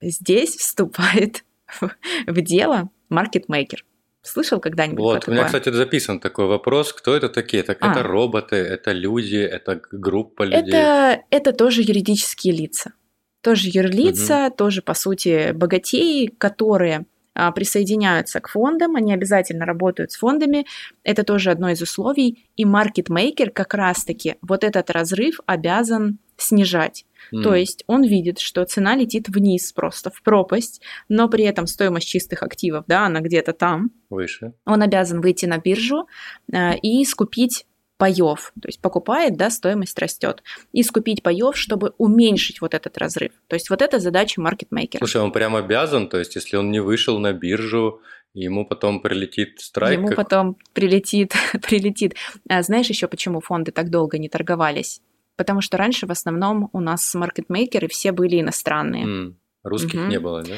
здесь 0.00 0.56
вступает 0.56 1.44
в 2.26 2.40
дело 2.40 2.90
маркетмейкер. 3.08 3.84
Слышал 4.22 4.58
когда-нибудь 4.58 4.98
Вот, 4.98 5.24
про 5.24 5.30
у 5.30 5.34
меня, 5.34 5.44
кстати, 5.44 5.70
записан 5.70 6.18
такой 6.18 6.46
вопрос. 6.46 6.92
Кто 6.92 7.14
это 7.14 7.28
такие? 7.28 7.62
Так 7.62 7.78
а. 7.80 7.92
это 7.92 8.02
роботы, 8.02 8.56
это 8.56 8.90
люди, 8.90 9.36
это 9.36 9.80
группа 9.92 10.42
людей? 10.42 10.74
Это, 10.74 11.22
это 11.30 11.52
тоже 11.52 11.82
юридические 11.82 12.52
лица. 12.52 12.92
Тоже 13.40 13.68
юрлица, 13.68 14.48
угу. 14.48 14.56
тоже, 14.56 14.82
по 14.82 14.94
сути, 14.94 15.52
богатеи, 15.52 16.26
которые 16.26 17.06
а, 17.34 17.52
присоединяются 17.52 18.40
к 18.40 18.48
фондам, 18.48 18.96
они 18.96 19.14
обязательно 19.14 19.64
работают 19.64 20.10
с 20.10 20.16
фондами, 20.16 20.66
это 21.04 21.22
тоже 21.22 21.52
одно 21.52 21.68
из 21.68 21.80
условий, 21.80 22.48
и 22.56 22.64
маркетмейкер 22.64 23.50
как 23.50 23.74
раз-таки 23.74 24.34
вот 24.42 24.64
этот 24.64 24.90
разрыв 24.90 25.38
обязан 25.46 26.18
снижать. 26.36 27.05
Mm. 27.32 27.42
То 27.42 27.54
есть 27.54 27.84
он 27.86 28.02
видит, 28.02 28.38
что 28.38 28.64
цена 28.64 28.94
летит 28.96 29.28
вниз 29.28 29.72
просто, 29.72 30.10
в 30.10 30.22
пропасть, 30.22 30.82
но 31.08 31.28
при 31.28 31.44
этом 31.44 31.66
стоимость 31.66 32.08
чистых 32.08 32.42
активов, 32.42 32.84
да, 32.86 33.06
она 33.06 33.20
где-то 33.20 33.52
там. 33.52 33.90
Выше. 34.10 34.52
Он 34.64 34.82
обязан 34.82 35.20
выйти 35.20 35.46
на 35.46 35.58
биржу 35.58 36.06
э, 36.52 36.78
и 36.78 37.04
скупить 37.04 37.66
паев, 37.98 38.52
то 38.60 38.68
есть 38.68 38.80
покупает, 38.80 39.36
да, 39.36 39.50
стоимость 39.50 39.98
растет, 39.98 40.42
и 40.72 40.82
скупить 40.82 41.22
паев, 41.22 41.56
чтобы 41.56 41.94
уменьшить 41.98 42.60
вот 42.60 42.74
этот 42.74 42.98
разрыв. 42.98 43.32
То 43.48 43.54
есть 43.54 43.70
вот 43.70 43.82
это 43.82 43.98
задача 43.98 44.40
маркетмейкера. 44.40 44.98
Слушай, 45.00 45.22
он 45.22 45.32
прям 45.32 45.56
обязан, 45.56 46.08
то 46.08 46.18
есть 46.18 46.34
если 46.36 46.56
он 46.56 46.70
не 46.70 46.80
вышел 46.80 47.18
на 47.18 47.32
биржу, 47.32 48.00
ему 48.34 48.66
потом 48.66 49.00
прилетит 49.00 49.60
страйк. 49.60 49.98
Ему 49.98 50.08
как... 50.08 50.16
потом 50.16 50.56
прилетит, 50.74 51.32
прилетит. 51.62 52.14
А 52.48 52.62
знаешь 52.62 52.88
еще, 52.88 53.08
почему 53.08 53.40
фонды 53.40 53.72
так 53.72 53.90
долго 53.90 54.18
не 54.18 54.28
торговались? 54.28 55.00
Потому 55.36 55.60
что 55.60 55.76
раньше 55.76 56.06
в 56.06 56.10
основном 56.10 56.70
у 56.72 56.80
нас 56.80 57.14
маркетмейкеры 57.14 57.88
все 57.88 58.12
были 58.12 58.40
иностранные. 58.40 59.04
Mm, 59.04 59.34
русских 59.62 60.00
угу. 60.00 60.08
не 60.08 60.18
было, 60.18 60.42
да? 60.42 60.54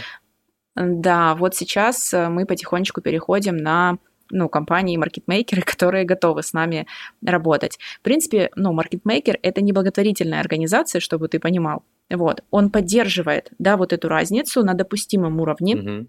Да, 0.75 1.35
вот 1.35 1.57
сейчас 1.57 2.15
э, 2.15 2.29
мы 2.29 2.47
потихонечку 2.47 3.01
переходим 3.01 3.57
на 3.57 3.99
ну, 4.31 4.49
компании, 4.49 4.97
маркетмейкеры, 4.97 5.63
которые 5.67 6.05
готовы 6.05 6.43
с 6.43 6.53
нами 6.53 6.87
работать. 7.25 7.79
В 7.99 8.03
принципе, 8.03 8.51
ну, 8.55 8.73
маркетмейкер– 8.73 9.39
это 9.43 9.61
не 9.61 9.73
благотворительная 9.73 10.41
организация, 10.41 11.01
чтобы 11.01 11.29
ты 11.29 11.41
понимал. 11.41 11.83
Вот, 12.11 12.43
он 12.51 12.71
поддерживает, 12.71 13.51
да, 13.59 13.77
вот 13.77 13.93
эту 13.93 14.09
разницу 14.09 14.65
на 14.65 14.75
допустимом 14.75 15.41
уровне, 15.41 15.77
угу. 15.77 16.07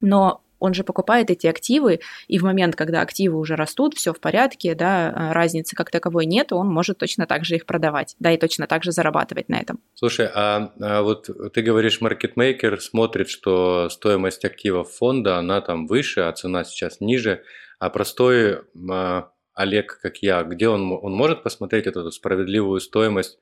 но 0.00 0.42
он 0.62 0.74
же 0.74 0.84
покупает 0.84 1.30
эти 1.30 1.48
активы, 1.48 2.00
и 2.28 2.38
в 2.38 2.44
момент, 2.44 2.76
когда 2.76 3.00
активы 3.00 3.36
уже 3.36 3.56
растут, 3.56 3.94
все 3.94 4.12
в 4.12 4.20
порядке, 4.20 4.74
да, 4.74 5.12
а, 5.14 5.32
разницы 5.32 5.74
как 5.74 5.90
таковой 5.90 6.24
нет, 6.24 6.52
он 6.52 6.68
может 6.68 6.98
точно 6.98 7.26
так 7.26 7.44
же 7.44 7.56
их 7.56 7.66
продавать, 7.66 8.14
да, 8.20 8.32
и 8.32 8.38
точно 8.38 8.66
так 8.68 8.84
же 8.84 8.92
зарабатывать 8.92 9.48
на 9.48 9.60
этом. 9.60 9.80
Слушай, 9.94 10.28
а, 10.32 10.72
а 10.80 11.02
вот 11.02 11.28
ты 11.52 11.62
говоришь, 11.62 12.00
маркетмейкер 12.00 12.80
смотрит, 12.80 13.28
что 13.28 13.88
стоимость 13.88 14.44
активов 14.44 14.92
фонда, 14.92 15.38
она 15.38 15.60
там 15.60 15.86
выше, 15.86 16.20
а 16.20 16.32
цена 16.32 16.62
сейчас 16.62 17.00
ниже, 17.00 17.42
а 17.80 17.90
простой 17.90 18.60
а, 18.88 19.30
Олег, 19.54 19.98
как 20.00 20.18
я, 20.18 20.44
где 20.44 20.68
он, 20.68 20.92
он 20.92 21.12
может 21.12 21.42
посмотреть 21.42 21.86
эту 21.86 22.08
справедливую 22.12 22.80
стоимость 22.80 23.38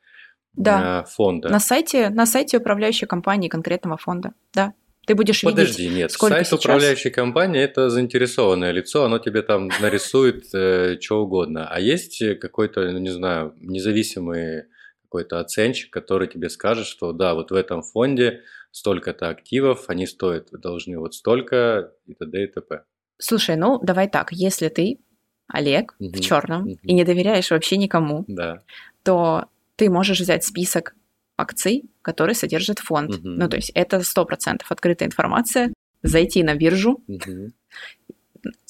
да. 0.54 1.00
А, 1.00 1.04
фонда? 1.04 1.48
На 1.48 1.60
сайте, 1.60 2.08
на 2.08 2.26
сайте 2.26 2.58
управляющей 2.58 3.06
компании 3.06 3.48
конкретного 3.48 3.96
фонда, 3.96 4.32
да. 4.52 4.72
Ты 5.06 5.14
будешь 5.14 5.42
Подожди, 5.42 5.84
видеть, 5.84 5.96
нет, 5.96 6.12
сколько 6.12 6.34
сайт 6.34 6.46
сейчас... 6.46 6.60
управляющей 6.60 7.10
компании– 7.10 7.60
это 7.62 7.90
заинтересованное 7.90 8.70
лицо, 8.70 9.04
оно 9.04 9.18
тебе 9.18 9.42
там 9.42 9.68
нарисует 9.80 10.54
э, 10.54 10.98
что 11.00 11.22
угодно. 11.22 11.66
А 11.68 11.80
есть 11.80 12.22
какой-то, 12.40 12.90
ну, 12.90 12.98
не 12.98 13.10
знаю, 13.10 13.54
независимый 13.60 14.64
какой-то 15.02 15.40
оценщик, 15.40 15.92
который 15.92 16.28
тебе 16.28 16.48
скажет, 16.48 16.86
что 16.86 17.12
да, 17.12 17.34
вот 17.34 17.50
в 17.50 17.54
этом 17.54 17.82
фонде 17.82 18.42
столько-то 18.70 19.28
активов, 19.28 19.88
они 19.88 20.06
стоят, 20.06 20.48
должны 20.52 20.98
вот 20.98 21.14
столько 21.14 21.92
и 22.06 22.14
т.д. 22.14 22.44
и 22.44 22.46
т.п. 22.46 22.82
Слушай, 23.18 23.56
ну 23.56 23.80
давай 23.82 24.08
так, 24.08 24.30
если 24.30 24.68
ты 24.68 25.00
Олег 25.48 25.96
угу, 25.98 26.12
в 26.12 26.20
черном 26.20 26.62
угу. 26.62 26.78
и 26.82 26.92
не 26.92 27.04
доверяешь 27.04 27.50
вообще 27.50 27.76
никому, 27.76 28.24
да. 28.28 28.62
то 29.02 29.46
ты 29.76 29.90
можешь 29.90 30.20
взять 30.20 30.44
список 30.44 30.94
акций, 31.40 31.90
которые 32.02 32.34
содержит 32.34 32.78
фонд. 32.78 33.16
Угу. 33.16 33.20
Ну, 33.28 33.48
то 33.48 33.56
есть 33.56 33.70
это 33.74 34.02
сто 34.02 34.24
процентов 34.24 34.70
открытая 34.70 35.08
информация. 35.08 35.72
Зайти 36.02 36.42
на 36.42 36.54
биржу 36.54 37.02
угу. 37.06 37.52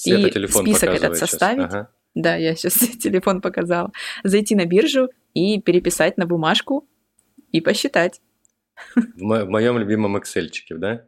и 0.05 0.49
список 0.49 0.91
этот 0.91 1.17
составить. 1.17 1.65
Ага. 1.65 1.91
Да, 2.15 2.37
я 2.37 2.55
сейчас 2.55 2.75
телефон 2.99 3.41
показала. 3.41 3.93
Зайти 4.25 4.55
на 4.55 4.67
биржу 4.67 5.11
и 5.35 5.61
переписать 5.61 6.17
на 6.17 6.27
бумажку 6.27 6.89
и 7.53 7.61
посчитать. 7.61 8.21
В, 8.95 9.21
мо- 9.23 9.45
в 9.45 9.49
моем 9.49 9.79
любимом 9.79 10.17
Excel, 10.17 10.49
да? 10.71 11.05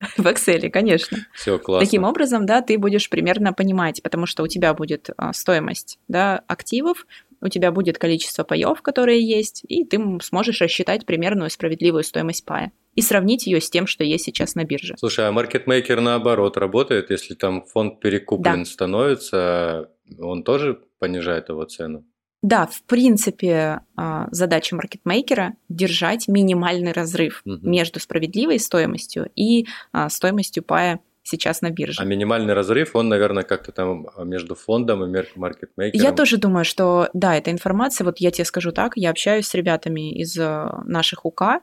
В 0.16 0.26
Excel, 0.26 0.68
конечно. 0.70 1.18
Все, 1.32 1.58
классно. 1.58 1.84
Таким 1.84 2.04
образом, 2.04 2.44
да, 2.46 2.60
ты 2.60 2.78
будешь 2.78 3.08
примерно 3.08 3.52
понимать, 3.52 4.02
потому 4.02 4.26
что 4.26 4.42
у 4.42 4.46
тебя 4.46 4.74
будет 4.74 5.10
а, 5.16 5.32
стоимость 5.32 5.98
да, 6.06 6.42
активов, 6.46 7.06
у 7.40 7.48
тебя 7.48 7.70
будет 7.72 7.98
количество 7.98 8.44
паев, 8.44 8.82
которые 8.82 9.26
есть, 9.26 9.62
и 9.68 9.84
ты 9.84 10.00
сможешь 10.22 10.60
рассчитать 10.60 11.06
примерную 11.06 11.50
справедливую 11.50 12.04
стоимость 12.04 12.44
пая 12.44 12.72
и 12.94 13.02
сравнить 13.02 13.46
ее 13.46 13.60
с 13.60 13.68
тем, 13.70 13.86
что 13.86 14.04
есть 14.04 14.24
сейчас 14.24 14.54
на 14.54 14.64
бирже. 14.64 14.94
Слушай, 14.98 15.28
а 15.28 15.32
маркетмейкер 15.32 16.00
наоборот 16.00 16.56
работает, 16.56 17.10
если 17.10 17.34
там 17.34 17.64
фонд 17.66 18.00
перекуплен 18.00 18.60
Да. 18.60 18.64
становится, 18.64 19.90
он 20.18 20.42
тоже 20.42 20.80
понижает 20.98 21.48
его 21.48 21.64
цену? 21.64 22.04
Да, 22.42 22.66
в 22.66 22.82
принципе, 22.84 23.80
а, 23.96 24.28
задача 24.30 24.76
маркетмейкера 24.76 25.54
держать 25.68 26.28
минимальный 26.28 26.92
разрыв 26.92 27.42
Мгм. 27.44 27.68
между 27.70 27.98
справедливой 27.98 28.58
стоимостью 28.60 29.30
и 29.34 29.66
а, 29.92 30.08
стоимостью 30.08 30.62
пая 30.62 31.00
сейчас 31.26 31.60
на 31.60 31.70
бирже. 31.70 32.00
А 32.00 32.04
минимальный 32.04 32.54
разрыв, 32.54 32.94
он, 32.94 33.08
наверное, 33.08 33.42
как-то 33.42 33.72
там 33.72 34.06
между 34.24 34.54
фондом 34.54 35.04
и 35.04 35.24
маркетмейкером. 35.34 36.04
Я 36.04 36.12
тоже 36.12 36.36
думаю, 36.36 36.64
что 36.64 37.08
да, 37.12 37.36
эта 37.36 37.50
информация, 37.50 38.04
вот 38.04 38.18
я 38.18 38.30
тебе 38.30 38.44
скажу 38.44 38.72
так, 38.72 38.92
я 38.96 39.10
общаюсь 39.10 39.46
с 39.46 39.54
ребятами 39.54 40.12
из 40.14 40.36
э, 40.38 40.68
наших 40.84 41.24
УК, 41.24 41.60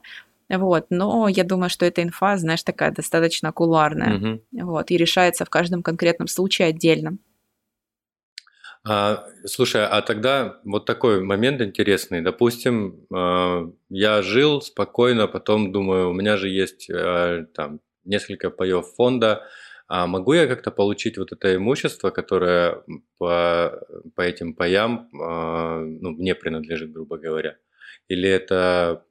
вот, 0.50 0.86
но 0.90 1.28
я 1.28 1.44
думаю, 1.44 1.70
что 1.70 1.86
эта 1.86 2.02
инфа, 2.02 2.36
знаешь, 2.36 2.62
такая 2.62 2.92
достаточно 2.92 3.52
кулуарная, 3.52 4.18
Мгм. 4.18 4.40
вот, 4.52 4.90
и 4.90 4.96
решается 4.96 5.44
в 5.44 5.50
каждом 5.50 5.82
конкретном 5.82 6.28
случае 6.28 6.68
отдельно. 6.68 7.16
А, 8.86 9.24
слушай, 9.46 9.82
а 9.86 10.02
тогда 10.02 10.60
вот 10.64 10.84
такой 10.84 11.22
момент 11.22 11.62
интересный. 11.62 12.20
Допустим, 12.20 13.06
э, 13.14 13.70
я 13.88 14.20
жил 14.20 14.60
спокойно, 14.60 15.26
потом 15.26 15.72
думаю, 15.72 16.10
у 16.10 16.12
меня 16.12 16.36
же 16.36 16.50
есть 16.50 16.90
э, 16.90 17.46
там 17.54 17.80
несколько 18.04 18.50
паев 18.50 18.86
фонда, 18.96 19.46
а 19.86 20.06
могу 20.06 20.32
я 20.32 20.46
как-то 20.46 20.70
получить 20.70 21.18
вот 21.18 21.32
это 21.32 21.54
имущество, 21.54 22.10
которое 22.10 22.82
по, 23.18 23.80
по 24.14 24.22
этим 24.22 24.54
паям 24.54 25.08
э, 25.12 25.84
ну, 26.00 26.10
мне 26.10 26.34
принадлежит, 26.34 26.92
грубо 26.92 27.18
говоря? 27.18 27.56
Или 28.08 28.28
это 28.28 29.04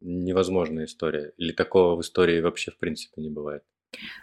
невозможная 0.00 0.84
история? 0.84 1.32
Или 1.38 1.52
такого 1.52 1.96
в 1.96 2.00
истории 2.02 2.40
вообще 2.40 2.70
в 2.70 2.78
принципе 2.78 3.22
не 3.22 3.30
бывает? 3.30 3.62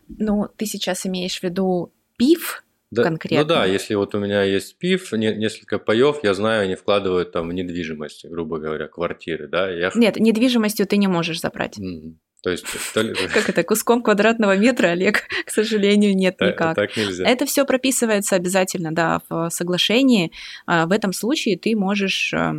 Ну, 0.07 0.47
ты 0.57 0.65
сейчас 0.65 1.05
имеешь 1.05 1.39
в 1.39 1.43
виду 1.43 1.93
ПИФ, 2.17 2.63
Да, 2.91 3.03
конкретно. 3.03 3.43
Ну 3.43 3.47
да, 3.47 3.65
если 3.65 3.95
вот 3.95 4.13
у 4.15 4.19
меня 4.19 4.43
есть 4.43 4.77
пив, 4.77 5.11
не- 5.13 5.35
несколько 5.35 5.79
паев, 5.79 6.19
я 6.23 6.33
знаю, 6.33 6.63
они 6.63 6.75
вкладывают 6.75 7.31
там 7.31 7.49
в 7.49 7.53
недвижимость, 7.53 8.25
грубо 8.25 8.57
говоря, 8.59 8.87
квартиры, 8.87 9.47
да, 9.47 9.69
я... 9.71 9.91
Нет, 9.95 10.17
недвижимостью 10.17 10.85
ты 10.87 10.97
не 10.97 11.07
можешь 11.07 11.39
забрать. 11.39 11.77
Мгм. 11.77 12.19
То 12.41 12.49
есть 12.51 12.65
то 12.93 13.01
ли- 13.01 13.13
Как 13.33 13.49
это, 13.49 13.63
куском 13.63 14.01
квадратного 14.01 14.55
метра, 14.57 14.87
Олег, 14.89 15.23
к 15.45 15.49
сожалению, 15.49 16.15
нет 16.15 16.37
та- 16.37 16.47
никак. 16.51 16.75
так 16.75 16.95
нельзя. 16.97 17.27
Это 17.27 17.45
все 17.45 17.65
прописывается 17.65 18.35
обязательно, 18.35 18.91
да, 18.93 19.21
в 19.29 19.49
соглашении. 19.49 20.31
А, 20.65 20.85
В 20.85 20.91
этом 20.91 21.11
случае 21.13 21.57
ты 21.57 21.75
можешь, 21.75 22.33
э, 22.33 22.53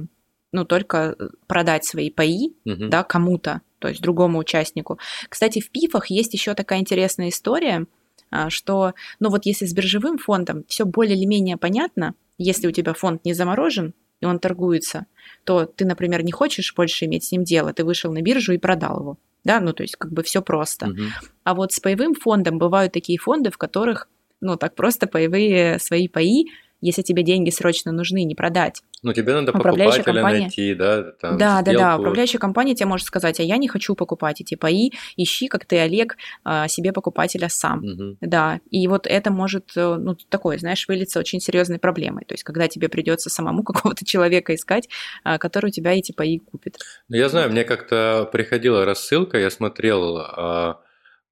ну, 0.53 0.65
только 0.65 1.17
продать 1.47 1.85
свои 1.85 2.11
паи, 2.11 2.53
Мгм. 2.65 2.91
да, 2.91 3.03
кому-то, 3.05 3.63
то 3.79 3.89
есть 3.89 4.03
другому 4.03 4.39
участнику. 4.39 4.99
Кстати, 5.29 5.61
в 5.61 5.71
ПИФах 5.71 6.07
есть 6.11 6.35
еще 6.35 6.55
такая 6.55 6.81
интересная 6.81 7.31
история, 7.31 7.87
а, 8.31 8.51
что, 8.51 8.93
ну 9.19 9.31
вот 9.31 9.47
если 9.47 9.65
с 9.67 9.73
биржевым 9.73 10.19
фондом 10.19 10.65
все 10.69 10.85
более 10.85 11.17
или 11.17 11.25
менее 11.25 11.57
понятно, 11.57 12.15
если 12.39 12.69
у 12.69 12.71
тебя 12.71 12.93
фонд 12.95 13.25
не 13.25 13.33
заморожен, 13.33 13.95
и 14.21 14.27
он 14.27 14.39
торгуется, 14.39 15.07
то 15.45 15.65
ты, 15.65 15.87
например, 15.87 16.23
не 16.23 16.31
хочешь 16.33 16.75
больше 16.75 17.07
иметь 17.07 17.25
с 17.25 17.33
ним 17.33 17.43
дело, 17.45 17.73
ты 17.73 17.85
вышел 17.85 18.13
на 18.13 18.21
биржу 18.21 18.53
и 18.53 18.59
продал 18.59 19.01
его. 19.01 19.19
Да, 19.45 19.61
ну 19.61 19.73
то 19.73 19.83
есть 19.83 19.97
как 19.97 20.13
бы 20.13 20.23
все 20.23 20.43
просто. 20.43 20.87
Мгм. 20.87 21.11
А 21.45 21.55
вот 21.55 21.73
с 21.73 21.81
паевым 21.81 22.15
фондом 22.15 22.59
бывают 22.59 22.93
такие 22.93 23.19
фонды, 23.19 23.51
в 23.51 23.59
которых, 23.59 24.09
ну 24.41 24.57
так 24.57 24.75
просто 24.75 25.07
паевые 25.07 25.79
свои 25.79 26.09
паи, 26.09 26.47
если 26.81 27.03
тебе 27.03 27.23
деньги 27.23 27.51
срочно 27.51 27.93
нужны, 27.93 28.25
не 28.25 28.35
продать. 28.35 28.83
Ну, 29.03 29.13
тебе 29.15 29.33
надо 29.33 29.53
покупателя 29.53 30.03
компания. 30.03 30.41
найти, 30.41 30.75
да, 30.75 31.13
там, 31.13 31.39
да, 31.39 31.63
да, 31.63 31.63
да. 31.63 31.73
сделку. 31.73 32.01
Управляющая 32.01 32.39
компания 32.39 32.75
тебе 32.75 32.87
может 32.87 33.07
сказать, 33.07 33.41
а 33.41 33.43
я 33.43 33.57
не 33.57 33.69
хочу 33.69 33.95
покупать 33.95 34.41
эти 34.41 34.57
паи, 34.57 34.91
ищи, 35.17 35.49
как 35.49 35.65
ты, 35.65 35.79
Олег, 35.79 36.17
а, 36.45 36.69
себе 36.69 36.93
покупателя 36.93 37.49
сам. 37.49 37.81
Мгм. 37.81 38.19
Да, 38.21 38.61
и 38.71 38.87
вот 38.89 39.07
это 39.07 39.31
может, 39.31 39.73
э, 39.77 39.97
ну, 39.97 40.15
такое, 40.29 40.59
знаешь, 40.59 40.87
вылиться 40.87 41.19
очень 41.19 41.41
серьезной 41.41 41.79
проблемой. 41.79 42.25
То 42.27 42.35
есть, 42.35 42.45
когда 42.45 42.69
тебе 42.69 42.89
придется 42.89 43.31
самому 43.31 43.63
какого-то 43.65 44.05
человека 44.05 44.55
искать, 44.55 44.89
а, 45.25 45.39
который 45.39 45.67
у 45.67 45.73
тебя 45.73 45.93
эти 45.93 46.13
паи 46.13 46.39
купит. 46.39 46.79
Ну, 47.09 47.17
я 47.17 47.29
знаю, 47.29 47.51
мне 47.51 47.65
как-то 47.65 48.29
приходила 48.31 48.85
рассылка, 48.85 49.39
я 49.39 49.51
смотрел 49.51 50.19
а, 50.19 50.81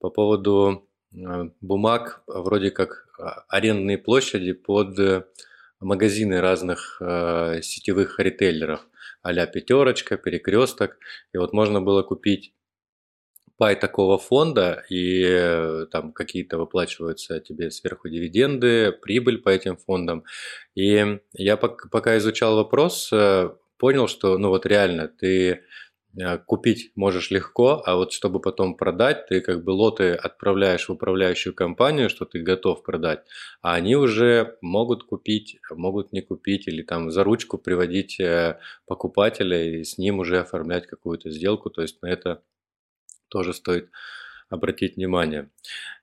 по 0.01 0.09
поводу 0.09 0.89
а, 1.15 1.51
бумаг, 1.61 2.23
вроде 2.27 2.71
как 2.71 3.09
арендные 3.49 3.99
площади 3.99 4.53
под 4.53 4.99
э, 4.99 5.25
магазины 5.81 6.41
разных 6.41 6.99
э, 7.01 7.61
сетевых 7.63 8.19
ритейлеров, 8.19 8.87
а-ля 9.23 9.47
пятерочка, 9.47 10.17
перекресток. 10.17 10.99
И 11.33 11.39
вот 11.39 11.53
можно 11.53 11.81
было 11.81 12.03
купить 12.03 12.55
пай 13.59 13.75
такого 13.75 14.19
фонда, 14.19 14.85
и 14.89 15.23
э, 15.25 15.87
там 15.91 16.13
какие-то 16.13 16.59
выплачиваются 16.59 17.41
тебе 17.41 17.71
сверху 17.71 18.09
дивиденды, 18.09 18.93
прибыль 18.93 19.39
по 19.39 19.49
этим 19.49 19.77
фондам. 19.77 20.25
И 20.75 21.19
я 21.33 21.55
пок- 21.57 21.89
пока 21.91 22.17
изучал 22.19 22.57
вопрос, 22.57 23.11
э, 23.13 23.51
понял, 23.77 24.09
что 24.09 24.39
ну 24.39 24.49
вот 24.49 24.65
реально 24.65 25.09
ты 25.09 25.63
купить 26.47 26.93
можешь 26.95 27.31
легко, 27.31 27.83
а 27.85 27.97
вот 27.97 28.13
чтобы 28.13 28.41
потом 28.41 28.77
продать, 28.77 29.27
ты 29.27 29.41
как 29.41 29.63
бы 29.63 29.71
лоты 29.71 30.13
отправляешь 30.13 30.89
в 30.89 30.93
управляющую 30.93 31.55
компанию, 31.55 32.09
что 32.09 32.25
ты 32.25 32.41
готов 32.41 32.83
продать, 32.83 33.25
а 33.63 33.75
они 33.75 33.95
уже 33.95 34.57
могут 34.61 35.05
купить, 35.05 35.59
могут 35.71 36.13
не 36.13 36.21
купить, 36.23 36.67
или 36.67 36.83
там 36.83 37.11
за 37.11 37.25
ручку 37.25 37.59
приводить 37.59 38.19
э, 38.21 38.59
покупателя 38.87 39.63
и 39.63 39.85
с 39.85 39.99
ним 39.99 40.19
уже 40.19 40.41
оформлять 40.41 40.87
какую-то 40.87 41.31
сделку, 41.31 41.71
то 41.71 41.83
есть 41.83 42.03
на 42.03 42.07
это 42.09 42.43
тоже 43.29 43.53
стоит 43.53 43.91
обратить 44.49 44.97
внимание. 44.97 45.51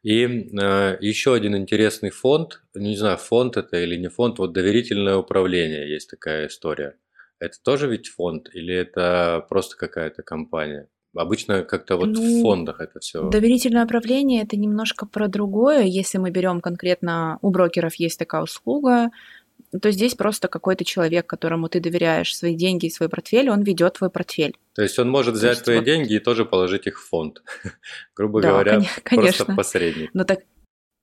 И 0.04 0.24
э, 0.24 0.98
еще 1.02 1.34
один 1.34 1.58
интересный 1.58 2.12
фонд, 2.12 2.62
не 2.76 2.96
знаю, 2.96 3.18
фонд 3.18 3.58
это 3.58 3.78
или 3.78 3.96
не 3.98 4.10
фонд, 4.10 4.38
вот 4.38 4.54
доверительное 4.54 5.18
управление, 5.18 5.92
есть 5.92 6.10
такая 6.10 6.48
история. 6.48 6.96
Это 7.40 7.58
тоже 7.64 7.88
ведь 7.88 8.08
фонд 8.08 8.50
или 8.54 8.74
это 8.74 9.46
просто 9.50 9.76
какая-то 9.78 10.24
компания? 10.24 10.88
Обычно 11.16 11.64
как-то 11.64 11.96
вот 11.98 12.10
в 12.10 12.22
Ну, 12.22 12.42
фондах 12.42 12.82
это 12.82 13.00
все. 13.00 13.30
Доверительное 13.30 13.86
управление 13.86 14.44
это 14.44 14.58
немножко 14.58 15.06
про 15.06 15.28
другое. 15.28 15.84
Если 15.84 16.18
мы 16.18 16.30
берем 16.32 16.60
конкретно 16.62 17.40
у 17.42 17.52
брокеров 17.52 17.96
есть 17.96 18.20
такая 18.20 18.42
услуга, 18.44 19.12
то 19.82 19.92
здесь 19.92 20.14
просто 20.16 20.48
какой-то 20.50 20.84
человек, 20.84 21.26
которому 21.26 21.70
ты 21.70 21.80
доверяешь 21.80 22.36
свои 22.36 22.56
деньги 22.56 22.88
и 22.88 22.90
свой 22.90 23.08
портфель, 23.10 23.50
он 23.50 23.64
ведет 23.64 23.94
твой 23.94 24.10
портфель. 24.10 24.58
То 24.74 24.82
есть 24.82 25.00
он 25.00 25.10
может 25.10 25.36
взять 25.36 25.64
твои 25.64 25.78
вот- 25.78 25.86
деньги 25.86 26.14
и 26.16 26.20
тоже 26.20 26.44
положить 26.46 26.88
их 26.88 27.00
в 27.00 27.08
фонд. 27.08 27.42
Грубо 28.16 28.42
Да, 28.42 28.50
говоря, 28.52 28.72
коне- 28.74 28.86
просто 28.86 29.02
конечно. 29.04 29.56
посредник. 29.56 30.10
Но 30.14 30.24
так, 30.26 30.40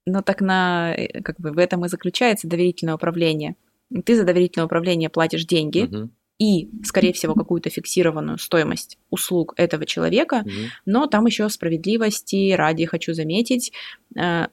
но 0.07 0.21
так 0.23 0.41
на, 0.43 0.95
э, 0.95 1.23
как 1.23 1.41
бы 1.41 1.53
в 1.53 1.59
этом 1.59 1.85
и 1.87 1.89
заключается 1.89 2.49
доверительное 2.49 2.95
управление. 2.95 3.57
Ты 4.05 4.17
за 4.17 4.25
доверительное 4.25 4.67
управление 4.67 5.09
платишь 5.09 5.45
деньги 5.47 5.81
Мгм, 5.83 6.11
и, 6.43 6.69
скорее 6.83 7.13
всего, 7.13 7.35
какую-то 7.35 7.71
фиксированную 7.71 8.37
стоимость 8.37 8.99
услуг 9.11 9.55
этого 9.57 9.87
человека, 9.87 10.43
но 10.87 11.07
там 11.07 11.27
еще 11.27 11.49
справедливости 11.49 12.51
ради 12.51 12.85
хочу 12.85 13.15
заметить, 13.15 13.73
э, 14.19 14.49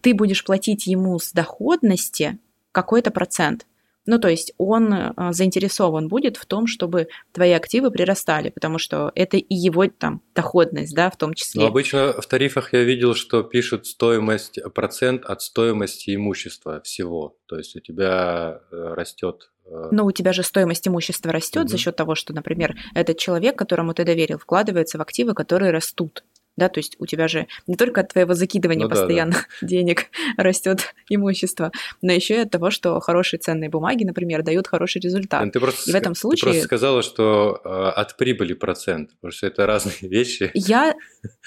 ты 0.00 0.14
будешь 0.14 0.44
платить 0.44 0.86
ему 0.86 1.18
с 1.18 1.32
доходности 1.32 2.38
какой-то 2.70 3.10
процент. 3.10 3.66
Ну, 4.06 4.18
то 4.18 4.28
есть 4.28 4.52
он 4.58 4.92
э, 4.92 5.12
заинтересован 5.32 6.08
будет 6.08 6.36
в 6.36 6.44
том, 6.46 6.66
чтобы 6.66 7.08
твои 7.32 7.52
активы 7.52 7.90
прирастали, 7.90 8.50
потому 8.50 8.78
что 8.78 9.10
это 9.14 9.36
и 9.38 9.54
его 9.54 9.86
там 9.86 10.20
доходность, 10.34 10.94
да, 10.94 11.10
в 11.10 11.16
том 11.16 11.32
числе. 11.34 11.62
Но 11.62 11.68
обычно 11.68 12.12
в 12.20 12.26
тарифах 12.26 12.72
я 12.74 12.82
видел, 12.84 13.14
что 13.14 13.42
пишут 13.42 13.86
стоимость, 13.86 14.58
процент 14.74 15.24
от 15.24 15.40
стоимости 15.42 16.14
имущества 16.14 16.80
всего. 16.82 17.36
То 17.46 17.56
есть 17.56 17.76
у 17.76 17.80
тебя 17.80 18.60
э, 18.70 18.94
растет. 18.94 19.50
э, 19.66 19.88
Но 19.90 20.04
у 20.04 20.12
тебя 20.12 20.32
же 20.34 20.42
стоимость 20.42 20.86
имущества 20.86 21.32
растет 21.32 21.62
Мгм. 21.64 21.68
за 21.68 21.78
счет 21.78 21.96
того, 21.96 22.14
что, 22.14 22.34
например, 22.34 22.76
этот 22.94 23.16
человек, 23.18 23.56
которому 23.56 23.94
ты 23.94 24.04
доверил, 24.04 24.38
вкладывается 24.38 24.98
в 24.98 25.02
активы, 25.02 25.32
которые 25.34 25.70
растут. 25.70 26.24
Да, 26.56 26.68
то 26.68 26.78
есть 26.78 26.94
у 27.00 27.06
тебя 27.06 27.26
же 27.28 27.46
не 27.66 27.74
только 27.74 28.02
от 28.02 28.12
твоего 28.12 28.34
закидывания 28.34 28.84
Ну 28.84 28.88
да, 28.88 28.94
да. 28.94 29.00
постоянно 29.02 29.34
денег 29.62 30.06
растет 30.36 30.94
имущество, 31.08 31.72
но 32.02 32.12
еще 32.12 32.34
и 32.36 32.38
от 32.40 32.50
того, 32.50 32.70
что 32.70 33.00
хорошие 33.00 33.40
ценные 33.40 33.70
бумаги, 33.70 34.04
например, 34.04 34.42
дают 34.42 34.68
хороший 34.68 35.00
результат. 35.00 35.40
Лен, 35.42 35.50
ты 35.50 35.60
просто, 35.60 35.90
И 35.90 35.92
в 35.92 35.96
этом 35.96 36.12
ска- 36.12 36.14
ты 36.14 36.20
случае- 36.20 36.42
просто 36.44 36.62
сказала, 36.64 37.02
что 37.02 37.60
э, 37.64 37.68
от 37.68 38.16
прибыли 38.16 38.54
процент, 38.54 39.10
потому 39.16 39.32
что 39.32 39.46
это 39.46 39.66
разные 39.66 39.96
вещи. 40.02 40.50
Я 40.54 40.94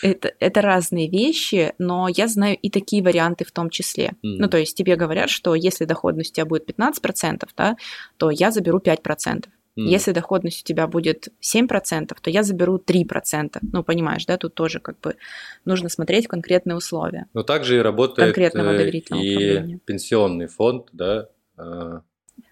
это, 0.02 0.34
это 0.40 0.62
разные 0.62 1.10
вещи, 1.10 1.74
но 1.78 2.08
я 2.10 2.28
знаю 2.28 2.58
и 2.58 2.70
такие 2.70 3.02
варианты 3.04 3.46
в 3.46 3.52
том 3.52 3.70
числе. 3.70 4.14
Мгм. 4.24 4.38
Ну, 4.40 4.48
то 4.50 4.58
есть 4.58 4.76
тебе 4.76 4.96
говорят, 4.96 5.30
что 5.30 5.56
если 5.56 5.86
доходность 5.86 6.32
у 6.32 6.36
тебя 6.36 6.46
будет 6.46 6.66
15%, 6.70 7.48
да, 7.56 7.78
то 8.18 8.30
я 8.30 8.52
заберу 8.52 8.80
5%. 8.80 9.46
Если 9.86 10.12
доходность 10.12 10.62
у 10.64 10.66
тебя 10.66 10.88
будет 10.88 11.30
7%, 11.42 12.16
то 12.22 12.30
я 12.30 12.44
заберу 12.44 12.78
3%. 12.78 13.60
Ну, 13.62 13.84
понимаешь, 13.84 14.26
да, 14.26 14.38
тут 14.38 14.56
тоже 14.56 14.80
как 14.80 15.00
бы 15.00 15.16
нужно 15.66 15.90
смотреть 15.90 16.28
конкретные 16.28 16.76
условия. 16.76 17.28
Но 17.34 17.44
также 17.44 17.78
и 17.78 17.80
работает 17.80 18.28
Конкретного 18.28 18.72
э, 18.72 18.90
и 18.90 19.78
пенсионный 19.86 20.48
фонд, 20.48 20.88
да, 20.92 21.30
а, 21.58 22.02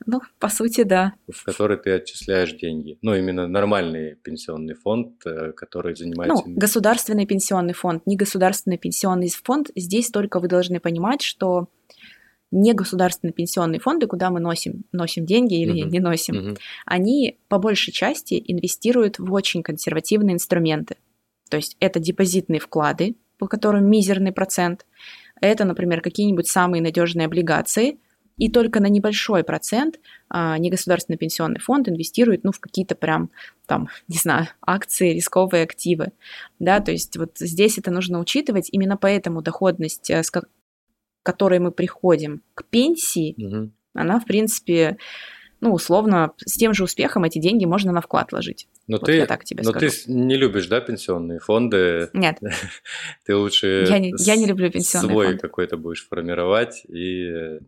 ну, 0.07 0.21
по 0.39 0.49
сути, 0.49 0.83
да. 0.83 1.13
В 1.31 1.43
который 1.43 1.77
ты 1.77 1.91
отчисляешь 1.91 2.53
деньги. 2.53 2.97
Ну, 3.01 3.15
именно 3.15 3.47
нормальный 3.47 4.15
пенсионный 4.15 4.75
фонд, 4.75 5.25
э, 5.25 5.51
который 5.53 5.95
занимается... 5.95 6.43
Ну, 6.47 6.55
государственный 6.55 7.25
пенсионный 7.25 7.73
фонд, 7.73 8.05
не 8.05 8.15
государственный 8.15 8.77
пенсионный 8.77 9.29
фонд. 9.29 9.71
Здесь 9.75 10.09
только 10.09 10.39
вы 10.39 10.47
должны 10.47 10.79
понимать, 10.79 11.21
что 11.21 11.69
не 12.51 12.73
государственные 12.73 13.33
пенсионные 13.33 13.79
фонды, 13.79 14.07
куда 14.07 14.29
мы 14.29 14.39
носим, 14.39 14.83
носим 14.91 15.25
деньги 15.25 15.59
или 15.59 15.83
uh-huh. 15.83 15.89
не 15.89 15.99
носим, 15.99 16.35
uh-huh. 16.35 16.57
они 16.85 17.37
по 17.49 17.57
большей 17.57 17.91
части 17.91 18.41
инвестируют 18.45 19.19
в 19.19 19.33
очень 19.33 19.63
консервативные 19.63 20.35
инструменты. 20.35 20.97
То 21.49 21.57
есть 21.57 21.75
это 21.79 21.99
депозитные 21.99 22.59
вклады, 22.59 23.15
по 23.37 23.47
которым 23.47 23.89
мизерный 23.89 24.31
процент. 24.31 24.85
Это, 25.41 25.65
например, 25.65 26.01
какие-нибудь 26.01 26.47
самые 26.47 26.81
надежные 26.81 27.25
облигации, 27.25 27.99
и 28.37 28.49
только 28.49 28.81
на 28.81 28.87
небольшой 28.87 29.43
процент 29.43 29.99
а, 30.29 30.57
негосударственный 30.57 31.17
пенсионный 31.17 31.59
фонд 31.59 31.87
инвестирует 31.87 32.43
ну, 32.43 32.51
в 32.51 32.59
какие-то 32.59 32.95
прям, 32.95 33.31
там, 33.65 33.87
не 34.07 34.17
знаю, 34.17 34.47
акции, 34.61 35.13
рисковые 35.13 35.63
активы. 35.63 36.11
Да, 36.59 36.79
то 36.79 36.91
есть 36.91 37.17
вот 37.17 37.37
здесь 37.37 37.77
это 37.77 37.91
нужно 37.91 38.19
учитывать. 38.19 38.69
Именно 38.71 38.97
поэтому 38.97 39.41
доходность, 39.41 40.11
с 41.25 41.31
которой 41.31 41.57
мы 41.57 41.71
приходим 41.71 42.43
к 42.53 42.65
пенсии, 42.65 43.35
угу. 43.37 43.71
она, 43.95 44.19
в 44.19 44.25
принципе, 44.25 44.97
ну, 45.59 45.73
условно, 45.73 46.33
с 46.37 46.55
тем 46.55 46.75
же 46.75 46.83
успехом 46.83 47.23
эти 47.23 47.39
деньги 47.39 47.65
можно 47.65 47.91
на 47.91 48.01
вклад 48.01 48.31
ложить. 48.31 48.67
Но 48.87 48.97
вот 48.97 49.07
ты, 49.07 49.15
я 49.15 49.25
так 49.25 49.43
тебе 49.43 49.63
но 49.63 49.71
скажу. 49.71 49.87
ты 49.89 50.11
не 50.11 50.37
любишь, 50.37 50.67
да, 50.67 50.81
пенсионные 50.81 51.39
фонды? 51.39 52.09
Нет. 52.13 52.37
Ты 53.25 53.35
лучше 53.35 53.87
я 53.89 53.97
не, 53.97 54.13
я 54.19 54.35
не 54.35 54.45
люблю 54.45 54.69
пенсионный 54.69 55.09
свой 55.09 55.27
фонд. 55.29 55.41
какой-то 55.41 55.77
будешь 55.77 56.07
формировать 56.07 56.85
и 56.85 57.59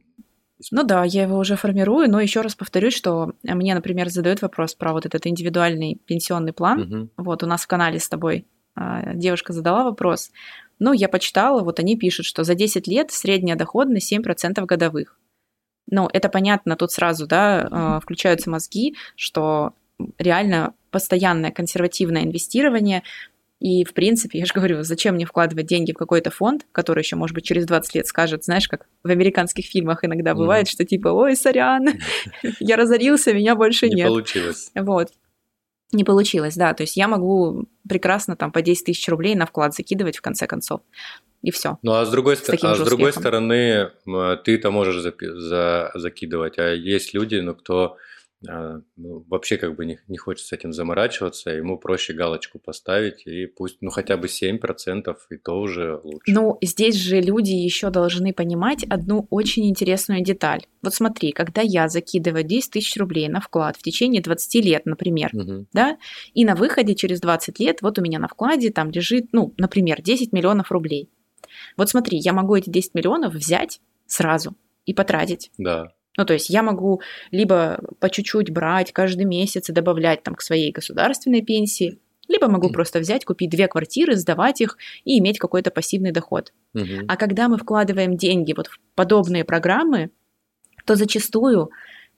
ну 0.72 0.84
да, 0.84 1.04
я 1.04 1.24
его 1.24 1.38
уже 1.38 1.56
формирую, 1.56 2.10
но 2.10 2.20
еще 2.20 2.41
раз 2.41 2.56
повторюсь, 2.56 2.96
что 2.96 3.34
мне, 3.43 3.76
например, 3.76 4.10
задают 4.10 4.41
вопрос 4.41 4.74
про 4.74 4.91
вот 4.91 5.06
этот 5.06 5.28
индивидуальный 5.28 6.00
пенсионный 6.06 6.52
план. 6.52 6.82
Угу. 6.82 7.10
Вот 7.17 7.43
у 7.43 7.46
нас 7.46 7.62
в 7.62 7.67
канале 7.67 8.00
с 8.00 8.10
тобой 8.10 8.48
а, 8.74 9.13
девушка 9.13 9.54
задала 9.54 9.84
вопрос. 9.84 10.32
Ну, 10.80 10.94
я 10.94 11.10
почитала, 11.10 11.63
вот 11.63 11.80
они 11.80 11.98
пишут, 11.98 12.26
что 12.26 12.44
за 12.44 12.56
10 12.56 12.88
лет 12.88 13.12
средняя 13.12 13.56
доходность 13.56 14.12
7% 14.13 14.63
годовых. 14.66 15.20
Ну, 15.90 16.10
это 16.12 16.30
понятно, 16.30 16.76
тут 16.76 16.92
сразу, 16.92 17.28
да, 17.28 17.68
а, 17.72 18.00
включаются 18.00 18.50
мозги, 18.50 18.96
что 19.16 19.74
реально 20.18 20.74
постоянное 20.92 21.52
консервативное 21.52 22.24
инвестирование 22.24 23.04
и, 23.60 23.84
в 23.84 23.94
принципе, 23.94 24.38
я 24.38 24.46
же 24.46 24.54
говорю, 24.54 24.84
зачем 24.84 25.16
мне 25.16 25.26
вкладывать 25.26 25.66
деньги 25.66 25.92
в 25.92 25.98
какой-то 25.98 26.30
фонд, 26.30 26.68
который 26.72 27.02
еще, 27.02 27.16
может 27.16 27.34
быть, 27.34 27.44
через 27.44 27.66
20 27.66 27.96
лет 27.96 28.08
скажет, 28.08 28.44
знаешь, 28.44 28.68
как 28.68 28.86
в 29.04 29.10
американских 29.10 29.66
фильмах 29.66 30.04
иногда 30.04 30.36
бывает, 30.36 30.68
mm-hmm. 30.68 30.72
что 30.72 30.86
типа, 30.86 31.08
ой, 31.08 31.36
сорян, 31.36 31.88
я 32.60 32.76
разорился, 32.76 33.34
меня 33.34 33.56
больше 33.56 33.88
нет. 33.88 33.98
Не 33.98 34.06
получилось. 34.06 34.70
Вот. 34.76 35.10
Не 35.93 36.04
получилось, 36.04 36.56
да. 36.56 36.73
То 36.73 36.84
есть 36.84 36.97
я 36.97 37.08
могу 37.08 37.65
прекрасно 37.88 38.36
там 38.36 38.52
по 38.52 38.62
10 38.62 38.86
тысяч 38.86 39.08
рублей 39.08 39.36
на 39.36 39.45
вклад 39.45 39.73
закидывать 39.73 40.17
в 40.17 40.21
конце 40.21 40.45
концов. 40.47 40.82
И 41.41 41.52
все. 41.52 41.78
Ну 41.82 41.93
а 41.93 42.06
с 42.06 42.10
другой, 42.10 42.36
с 42.36 42.50
а 42.50 42.76
с 42.76 42.80
другой 42.80 43.13
стороны, 43.13 43.91
ты 44.43 44.56
это 44.56 44.71
можешь 44.71 45.02
за, 45.02 45.13
за, 45.19 45.91
закидывать, 45.93 46.58
а 46.58 46.73
есть 46.73 47.13
люди, 47.13 47.36
ну, 47.36 47.54
кто 47.56 47.84
а, 47.84 47.97
вообще 48.45 49.58
как 49.58 49.76
бы 49.76 49.86
не, 49.86 50.00
не 50.08 50.17
хочет 50.17 50.45
с 50.45 50.54
этим 50.54 50.71
заморачиваться, 50.71 51.50
ему 51.50 51.78
проще 51.78 52.13
галочку 52.13 52.60
поставить, 52.60 53.26
и 53.26 53.47
пусть, 53.47 53.78
ну, 53.82 53.89
хотя 53.89 54.17
бы 54.17 54.28
7%, 54.28 55.15
и 55.32 55.38
то 55.38 55.60
уже 55.60 56.00
лучше. 56.04 56.32
Ну, 56.32 56.58
здесь 56.62 56.95
же 56.95 57.19
люди 57.19 57.52
еще 57.52 57.89
должны 57.89 58.34
понимать 58.34 58.84
одну 58.84 59.28
очень 59.30 59.67
интересную 59.67 60.23
деталь. 60.23 60.65
Вот 60.84 60.93
смотри, 60.93 61.32
когда 61.32 61.62
я 61.62 61.88
закидываю 61.89 62.43
10 62.43 62.71
тысяч 62.71 62.95
рублей 62.97 63.28
на 63.28 63.41
вклад 63.41 63.76
в 63.76 63.82
течение 63.82 64.21
20 64.21 64.65
лет, 64.65 64.86
например, 64.86 65.32
угу. 65.34 65.65
да, 65.73 65.97
и 66.34 66.45
на 66.45 66.56
выходе 66.56 66.95
через 66.95 67.19
20 67.19 67.60
лет 67.60 67.82
вот 67.82 67.97
у 67.97 68.02
меня 68.02 68.19
на 68.19 68.28
вкладе 68.28 68.71
там 68.71 68.91
лежит, 68.91 69.30
ну, 69.32 69.54
например, 69.58 70.02
10 70.02 70.32
миллионов 70.32 70.71
рублей. 70.71 71.10
Вот 71.76 71.89
смотри, 71.89 72.17
я 72.19 72.34
могу 72.34 72.56
эти 72.56 72.69
10 72.69 72.93
миллионов 72.93 73.34
взять 73.34 73.80
сразу 74.06 74.56
и 74.86 74.93
потратить. 74.93 75.52
Да. 75.58 75.93
Ну, 76.17 76.25
то 76.25 76.34
есть 76.34 76.49
я 76.49 76.63
могу 76.63 77.01
либо 77.32 77.80
по 77.99 78.10
чуть-чуть 78.10 78.51
брать 78.51 78.91
каждый 78.91 79.25
месяц 79.25 79.69
и 79.69 79.73
добавлять 79.73 80.23
там 80.23 80.36
к 80.36 80.41
своей 80.41 80.71
государственной 80.71 81.41
пенсии, 81.41 81.99
либо 82.27 82.49
могу 82.49 82.69
просто 82.69 82.99
взять, 82.99 83.23
купить 83.23 83.49
две 83.49 83.67
квартиры, 83.67 84.15
сдавать 84.15 84.60
их 84.60 84.77
и 85.06 85.19
иметь 85.19 85.39
какой-то 85.39 85.71
пассивный 85.71 86.12
доход. 86.12 86.51
Угу. 86.73 87.06
А 87.08 87.15
когда 87.15 87.47
мы 87.47 87.58
вкладываем 87.58 88.17
деньги 88.17 88.53
вот 88.56 88.67
в 88.67 88.80
подобные 88.95 89.45
программы, 89.45 90.12
то 90.86 90.95
зачастую 90.95 91.69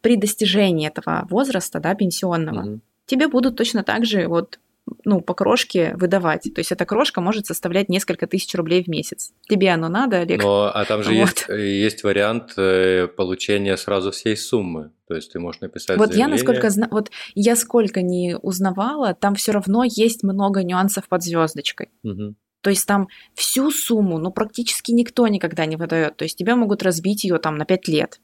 при 0.01 0.15
достижении 0.15 0.88
этого 0.88 1.27
возраста, 1.29 1.79
да, 1.79 1.93
пенсионного, 1.93 2.62
угу. 2.62 2.79
тебе 3.05 3.27
будут 3.27 3.57
точно 3.57 3.83
так 3.83 4.05
же 4.05 4.27
вот 4.27 4.59
ну, 5.06 5.22
по 5.22 5.34
крошке 5.34 5.96
выдавать. 5.96 6.44
То 6.54 6.60
есть 6.60 6.72
эта 6.72 6.86
крошка 6.86 7.22
может 7.22 7.46
составлять 7.46 7.89
несколько 7.89 8.28
тысяч 8.28 8.54
рублей 8.56 8.84
в 8.84 8.88
месяц. 8.88 9.32
Тебе 9.48 9.70
оно 9.70 9.89
надо, 9.89 10.20
Олег? 10.20 10.42
Но, 10.42 10.72
а 10.74 10.86
там 10.86 11.04
же 11.04 11.12
вот. 11.13 11.48
есть, 11.50 11.50
есть 11.50 12.04
вариант 12.04 12.54
э, 12.58 13.08
получения 13.08 13.78
сразу 13.78 14.12
всей 14.12 14.36
суммы. 14.36 14.92
То 15.08 15.15
есть 15.15 15.32
ты 15.32 15.39
можешь 15.39 15.62
написать 15.62 15.98
Вот 15.98 16.10
заявление. 16.10 16.28
я 16.28 16.28
насколько 16.28 16.70
знаю, 16.70 16.92
вот 16.92 17.12
я 17.36 17.56
сколько 17.56 18.02
не 18.02 18.38
узнавала, 18.38 19.13
там 19.13 19.36
все 19.36 19.52
равно 19.52 19.84
есть 19.84 20.24
много 20.24 20.63
нюансов 20.63 21.08
под 21.08 21.24
звездочкой. 21.24 21.89
Угу. 22.04 22.36
То 22.62 22.70
есть 22.70 22.86
там 22.86 23.08
всю 23.34 23.72
сумму, 23.72 24.18
ну, 24.20 24.32
практически 24.32 24.92
никто 24.92 25.28
никогда 25.28 25.65
не 25.65 25.78
выдает. 25.78 26.18
То 26.18 26.24
есть 26.24 26.38
тебя 26.38 26.56
могут 26.56 26.84
разбить 26.84 27.24
ее 27.24 27.38
там 27.38 27.58
на 27.58 27.65
5 27.65 27.88
лет 27.88 28.20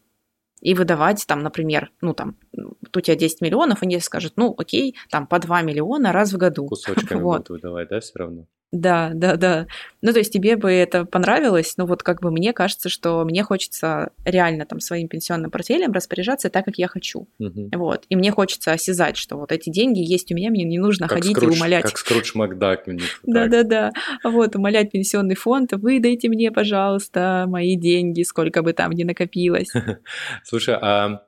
и 0.61 0.73
выдавать 0.73 1.25
там, 1.27 1.43
например, 1.43 1.91
ну 2.01 2.13
там, 2.13 2.37
у 2.53 3.01
тебя 3.01 3.15
10 3.15 3.41
миллионов, 3.41 3.83
они 3.83 3.99
скажут, 3.99 4.33
ну 4.35 4.55
окей, 4.57 4.95
там 5.09 5.27
по 5.27 5.39
2 5.39 5.61
миллиона 5.61 6.11
раз 6.11 6.33
в 6.33 6.37
году. 6.37 6.65
Кусочками 6.65 7.19
вот. 7.21 7.37
будут 7.37 7.49
выдавать, 7.49 7.89
да, 7.89 7.99
все 7.99 8.19
равно? 8.19 8.47
Да, 8.71 9.11
да, 9.13 9.37
да. 9.37 9.67
Ну, 10.01 10.11
то 10.11 10.19
есть 10.19 10.33
тебе 10.33 10.57
бы 10.57 10.69
это 10.71 11.05
понравилось, 11.05 11.77
но 11.77 11.85
вот 11.85 12.03
как 12.03 12.21
бы 12.21 12.31
мне 12.31 12.51
кажется, 12.51 12.89
что 12.89 13.23
мне 13.23 13.43
хочется 13.43 14.11
реально 14.25 14.65
там 14.65 14.79
своим 14.79 15.07
пенсионным 15.07 15.49
портфелем 15.49 15.91
распоряжаться 15.93 16.49
так, 16.49 16.65
как 16.65 16.77
я 16.77 16.87
хочу. 16.87 17.27
Угу. 17.39 17.69
Вот. 17.73 18.05
И 18.09 18.15
мне 18.15 18.31
хочется 18.31 18.71
осязать, 18.71 19.17
что 19.17 19.37
вот 19.37 19.51
эти 19.51 19.69
деньги 19.69 19.99
есть 19.99 20.31
у 20.31 20.35
меня, 20.35 20.49
мне 20.49 20.63
не 20.63 20.77
нужно 20.77 21.07
как 21.07 21.19
ходить 21.19 21.37
Скрудж, 21.37 21.53
и 21.53 21.57
умолять. 21.57 21.83
Как 21.83 21.97
Скрудж 21.97 22.31
Макдак. 22.35 22.83
Да, 23.23 23.47
да, 23.47 23.63
да. 23.63 23.93
Вот, 24.23 24.55
умолять 24.55 24.91
пенсионный 24.91 25.35
фонд, 25.35 25.71
выдайте 25.73 26.27
мне, 26.27 26.51
пожалуйста, 26.51 27.45
мои 27.47 27.75
деньги, 27.77 28.23
сколько 28.23 28.61
бы 28.61 28.73
там 28.73 28.91
ни 28.91 29.03
накопилось. 29.03 29.69
Слушай, 30.43 30.75
а 30.75 31.21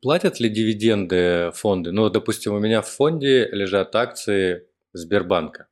платят 0.00 0.40
ли 0.40 0.48
дивиденды 0.48 1.50
фонды? 1.54 1.92
Ну, 1.92 2.08
допустим, 2.08 2.54
у 2.54 2.58
меня 2.58 2.82
в 2.82 2.88
фонде 2.88 3.48
лежат 3.50 3.94
акции 3.94 4.62
Сбербанка. 4.96 5.68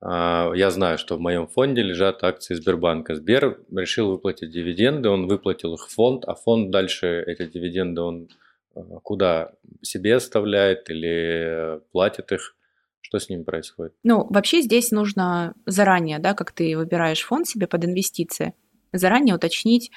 А, 0.00 0.52
я 0.54 0.70
знаю, 0.70 0.98
что 0.98 1.16
в 1.16 1.20
моем 1.20 1.46
фонде 1.46 1.82
лежат 1.82 2.24
акции 2.24 2.54
Сбербанка. 2.54 3.14
Сбер 3.14 3.60
решил 3.70 4.10
выплатить 4.10 4.50
дивиденды, 4.50 5.08
он 5.08 5.26
выплатил 5.26 5.74
их 5.74 5.88
в 5.88 5.94
фонд, 5.94 6.24
а 6.26 6.34
фонд 6.34 6.70
дальше 6.70 7.22
эти 7.26 7.46
дивиденды 7.46 8.00
он 8.00 8.28
а, 8.74 8.80
куда 9.02 9.52
себе 9.82 10.16
оставляет 10.16 10.88
или 10.90 11.80
платит 11.92 12.32
их? 12.32 12.56
Что 13.02 13.18
с 13.18 13.28
ними 13.28 13.42
происходит? 13.42 13.94
Ну, 14.04 14.26
вообще 14.30 14.60
здесь 14.60 14.90
нужно 14.90 15.54
заранее, 15.66 16.18
да, 16.18 16.34
как 16.34 16.52
ты 16.52 16.76
выбираешь 16.76 17.22
фонд 17.22 17.48
себе 17.48 17.66
под 17.66 17.84
инвестиции, 17.84 18.54
заранее 18.92 19.34
уточнить, 19.34 19.90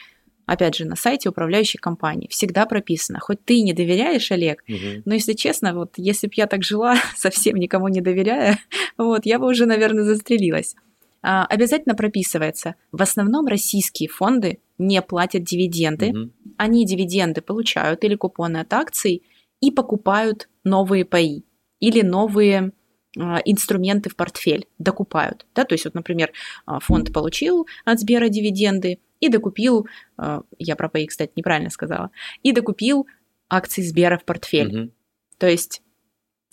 опять 0.45 0.75
же, 0.75 0.85
на 0.85 0.95
сайте 0.95 1.29
управляющей 1.29 1.79
компании. 1.79 2.27
Всегда 2.29 2.65
прописано. 2.65 3.19
Хоть 3.19 3.43
ты 3.43 3.61
не 3.61 3.73
доверяешь, 3.73 4.31
Олег, 4.31 4.63
угу. 4.67 5.01
но 5.05 5.13
если 5.13 5.33
честно, 5.33 5.73
вот 5.73 5.93
если 5.97 6.27
бы 6.27 6.33
я 6.35 6.47
так 6.47 6.63
жила, 6.63 6.95
совсем 7.15 7.55
никому 7.55 7.87
не 7.87 8.01
доверяя, 8.01 8.59
вот, 8.97 9.25
я 9.25 9.39
бы 9.39 9.47
уже, 9.47 9.65
наверное, 9.65 10.03
застрелилась. 10.03 10.75
А, 11.21 11.45
обязательно 11.45 11.95
прописывается. 11.95 12.75
В 12.91 13.01
основном 13.01 13.47
российские 13.47 14.09
фонды 14.09 14.59
не 14.77 15.01
платят 15.01 15.43
дивиденды. 15.43 16.09
Угу. 16.09 16.31
Они 16.57 16.85
дивиденды 16.85 17.41
получают 17.41 18.03
или 18.03 18.15
купоны 18.15 18.57
от 18.57 18.73
акций 18.73 19.23
и 19.61 19.71
покупают 19.71 20.49
новые 20.65 21.05
паи 21.05 21.45
или 21.79 22.01
новые 22.01 22.73
а, 23.17 23.39
инструменты 23.45 24.09
в 24.09 24.15
портфель 24.15 24.67
докупают. 24.79 25.45
Да? 25.55 25.63
То 25.63 25.73
есть, 25.73 25.85
вот, 25.85 25.93
например, 25.93 26.31
а, 26.65 26.79
фонд 26.79 27.13
получил 27.13 27.67
от 27.85 27.99
Сбера 27.99 28.27
дивиденды, 28.29 28.99
и 29.23 29.29
докупил, 29.29 29.87
э, 30.17 30.41
я 30.59 30.75
про 30.75 30.89
паи, 30.89 31.05
кстати, 31.05 31.31
неправильно 31.37 31.69
сказала, 31.69 32.11
и 32.41 32.51
докупил 32.51 33.07
акции 33.49 33.81
Сбера 33.81 34.17
в 34.17 34.25
портфель. 34.25 34.81
Угу. 34.81 34.91
То 35.37 35.47
есть 35.47 35.81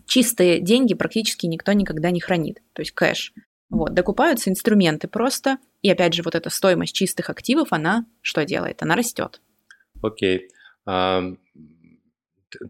чистые 0.06 0.60
деньги 0.60 0.94
практически 0.94 1.46
никто 1.46 1.72
никогда 1.72 2.12
не 2.12 2.20
хранит, 2.20 2.62
то 2.72 2.82
есть 2.82 2.92
кэш. 2.92 3.32
Вот, 3.70 3.92
докупаются 3.92 4.50
инструменты 4.50 5.08
просто, 5.08 5.58
и 5.82 5.90
опять 5.90 6.14
же 6.14 6.22
вот 6.22 6.34
эта 6.36 6.48
стоимость 6.50 6.94
чистых 6.94 7.28
активов, 7.28 7.72
она 7.72 8.06
что 8.20 8.44
делает? 8.44 8.82
Она 8.82 8.94
растет. 8.94 9.40
Окей. 10.02 10.48
А, 10.86 11.22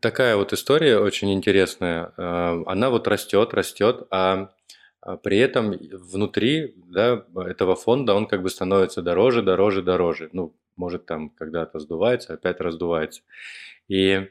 такая 0.01 0.37
вот 0.37 0.53
история 0.55 0.99
очень 0.99 1.33
интересная. 1.33 2.13
Э, 2.17 2.63
она 2.67 2.91
вот 2.91 3.07
растет, 3.09 3.53
растет, 3.55 4.07
а, 4.11 4.33
а 4.33 4.51
при 5.23 5.39
этом 5.39 5.75
внутри 5.93 6.75
да, 6.77 7.25
этого 7.37 7.75
фонда 7.75 8.15
он 8.15 8.27
как 8.27 8.43
бы 8.43 8.51
становится 8.51 9.03
дороже, 9.03 9.43
дороже, 9.43 9.83
дороже. 9.83 10.29
Ну, 10.33 10.55
может 10.77 11.07
там 11.07 11.31
когда-то 11.31 11.79
сдувается, 11.79 12.35
опять 12.35 12.61
раздувается. 12.61 13.23
И 13.89 14.29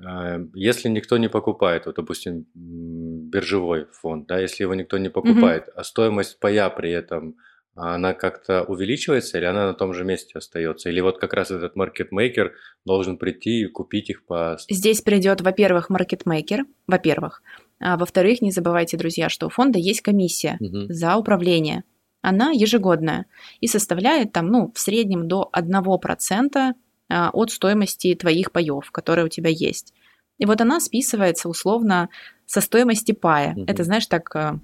э, 0.00 0.46
если 0.54 0.88
никто 0.88 1.16
не 1.18 1.28
покупает, 1.28 1.86
вот, 1.86 1.96
допустим, 1.96 2.46
биржевой 2.54 3.86
фонд, 3.86 4.26
да, 4.26 4.38
если 4.38 4.64
его 4.64 4.74
никто 4.74 4.98
не 4.98 5.08
покупает, 5.08 5.68
mm-hmm. 5.68 5.76
а 5.76 5.84
стоимость 5.84 6.38
пая 6.38 6.68
при 6.70 6.90
этом 6.90 7.36
а 7.76 7.94
она 7.94 8.14
как-то 8.14 8.64
увеличивается 8.64 9.38
или 9.38 9.44
она 9.44 9.66
на 9.66 9.74
том 9.74 9.94
же 9.94 10.04
месте 10.04 10.32
остается? 10.36 10.90
Или 10.90 11.00
вот 11.00 11.18
как 11.18 11.32
раз 11.32 11.50
этот 11.50 11.76
маркетмейкер 11.76 12.54
должен 12.84 13.16
прийти 13.16 13.62
и 13.62 13.66
купить 13.66 14.10
их 14.10 14.24
по... 14.26 14.58
Здесь 14.68 15.00
придет, 15.02 15.40
во-первых, 15.40 15.88
маркетмейкер, 15.88 16.64
во-первых. 16.86 17.42
А 17.80 17.96
во-вторых, 17.96 18.42
не 18.42 18.50
забывайте, 18.50 18.96
друзья, 18.96 19.28
что 19.28 19.46
у 19.46 19.50
фонда 19.50 19.78
есть 19.78 20.02
комиссия 20.02 20.58
угу. 20.60 20.92
за 20.92 21.16
управление. 21.16 21.84
Она 22.22 22.50
ежегодная 22.50 23.26
и 23.60 23.66
составляет 23.66 24.32
там, 24.32 24.48
ну, 24.48 24.70
в 24.74 24.78
среднем 24.78 25.26
до 25.26 25.50
1% 25.54 26.74
а, 27.08 27.30
от 27.30 27.50
стоимости 27.50 28.14
твоих 28.14 28.52
паев, 28.52 28.90
которые 28.90 29.24
у 29.24 29.28
тебя 29.28 29.48
есть. 29.50 29.94
И 30.38 30.46
вот 30.46 30.60
она 30.60 30.80
списывается 30.80 31.48
условно 31.48 32.08
со 32.46 32.60
стоимости 32.60 33.12
пая. 33.12 33.52
Угу. 33.52 33.64
Это, 33.66 33.84
знаешь, 33.84 34.06
так, 34.06 34.34
э, 34.34 34.58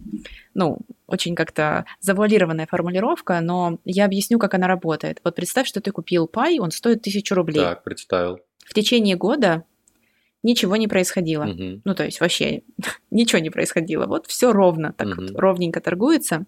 ну, 0.55 0.79
очень 1.07 1.35
как-то 1.35 1.85
завуалированная 2.00 2.66
формулировка, 2.66 3.40
но 3.40 3.79
я 3.85 4.07
объясню, 4.07 4.38
как 4.38 4.55
она 4.55 4.66
работает. 4.66 5.20
Вот 5.22 5.37
представь, 5.37 5.68
что 5.68 5.81
ты 5.81 5.92
купил 5.92 6.26
пай, 6.26 6.59
он 6.59 6.72
стоит 6.72 7.02
тысячу 7.02 7.35
рублей. 7.35 7.62
Так, 7.62 7.85
представил. 7.85 8.40
В 8.64 8.74
течение 8.74 9.16
года 9.16 9.64
ничего 10.46 10.76
не 10.76 10.87
происходило. 10.88 11.44
Угу. 11.44 11.80
Ну, 11.85 11.94
то 11.94 12.04
есть 12.04 12.20
вообще 12.20 12.62
ничего 13.11 13.40
не 13.40 13.50
происходило. 13.50 14.06
Вот 14.06 14.26
все 14.26 14.52
ровно, 14.52 14.92
так 14.92 15.09
угу. 15.09 15.22
вот 15.22 15.30
ровненько 15.35 15.80
торгуется. 15.80 16.46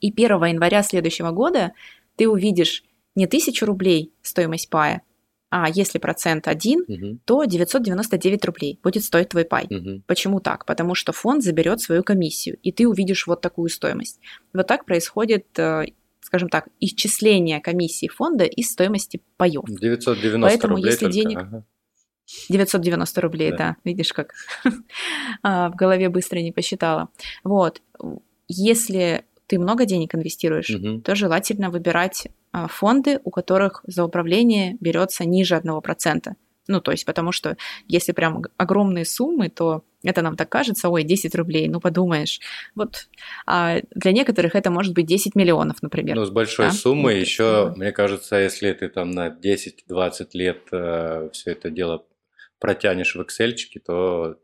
И 0.00 0.10
1 0.12 0.44
января 0.44 0.82
следующего 0.82 1.30
года 1.30 1.72
ты 2.16 2.28
увидишь 2.28 2.84
не 3.14 3.26
тысячу 3.26 3.64
рублей 3.64 4.12
стоимость 4.22 4.68
пая, 4.68 5.02
а 5.48 5.68
если 5.70 5.98
процент 5.98 6.48
один, 6.48 6.84
угу. 6.86 7.18
то 7.24 7.44
999 7.44 8.44
рублей 8.44 8.78
будет 8.82 9.04
стоить 9.04 9.30
твой 9.30 9.44
пай. 9.44 9.66
Угу. 9.70 10.02
Почему 10.06 10.40
так? 10.40 10.66
Потому 10.66 10.94
что 10.94 11.12
фонд 11.12 11.42
заберет 11.42 11.80
свою 11.80 12.02
комиссию, 12.02 12.58
и 12.62 12.72
ты 12.72 12.86
увидишь 12.86 13.26
вот 13.26 13.40
такую 13.40 13.70
стоимость. 13.70 14.20
Вот 14.52 14.66
так 14.66 14.84
происходит 14.84 15.46
э, 15.58 15.84
скажем 16.20 16.48
так, 16.48 16.68
исчисление 16.80 17.60
комиссии 17.60 18.08
фонда 18.08 18.44
из 18.44 18.70
стоимости 18.70 19.22
паев. 19.36 19.64
990 19.66 20.40
Поэтому, 20.40 20.76
рублей 20.76 20.90
если 20.90 21.06
только. 21.06 21.14
денег... 21.14 21.38
Ага. 21.38 21.64
990 22.48 23.20
рублей, 23.20 23.50
да, 23.50 23.56
да 23.56 23.76
видишь 23.84 24.12
как. 24.12 24.32
А, 25.42 25.68
в 25.68 25.76
голове 25.76 26.08
быстро 26.08 26.38
не 26.38 26.52
посчитала. 26.52 27.08
Вот. 27.42 27.82
Если 28.48 29.24
ты 29.46 29.58
много 29.58 29.84
денег 29.84 30.14
инвестируешь, 30.14 30.70
угу. 30.70 31.00
то 31.00 31.14
желательно 31.14 31.70
выбирать 31.70 32.28
а, 32.52 32.66
фонды, 32.68 33.20
у 33.24 33.30
которых 33.30 33.82
за 33.86 34.04
управление 34.04 34.76
берется 34.80 35.24
ниже 35.24 35.54
1%. 35.54 36.32
Ну, 36.66 36.80
то 36.80 36.92
есть, 36.92 37.04
потому 37.04 37.30
что 37.32 37.56
если 37.88 38.12
прям 38.12 38.42
огромные 38.56 39.04
суммы, 39.04 39.50
то 39.50 39.84
это 40.02 40.22
нам 40.22 40.36
так 40.36 40.48
кажется, 40.48 40.88
ой, 40.88 41.02
10 41.02 41.34
рублей, 41.34 41.68
ну 41.68 41.80
подумаешь. 41.80 42.40
Вот 42.74 43.08
а 43.46 43.80
для 43.94 44.12
некоторых 44.12 44.54
это 44.54 44.70
может 44.70 44.94
быть 44.94 45.06
10 45.06 45.34
миллионов, 45.34 45.82
например. 45.82 46.16
Ну, 46.16 46.24
с 46.24 46.30
большой 46.30 46.66
да? 46.66 46.72
суммой 46.72 47.14
вот, 47.14 47.20
еще, 47.20 47.66
да. 47.66 47.74
мне 47.76 47.92
кажется, 47.92 48.36
если 48.36 48.72
ты 48.72 48.88
там 48.88 49.10
на 49.10 49.28
10-20 49.28 50.28
лет 50.32 50.60
э, 50.72 51.28
все 51.32 51.50
это 51.52 51.70
дело 51.70 52.04
протянешь 52.58 53.14
в 53.14 53.20
Excel, 53.20 53.54
то 53.84 54.36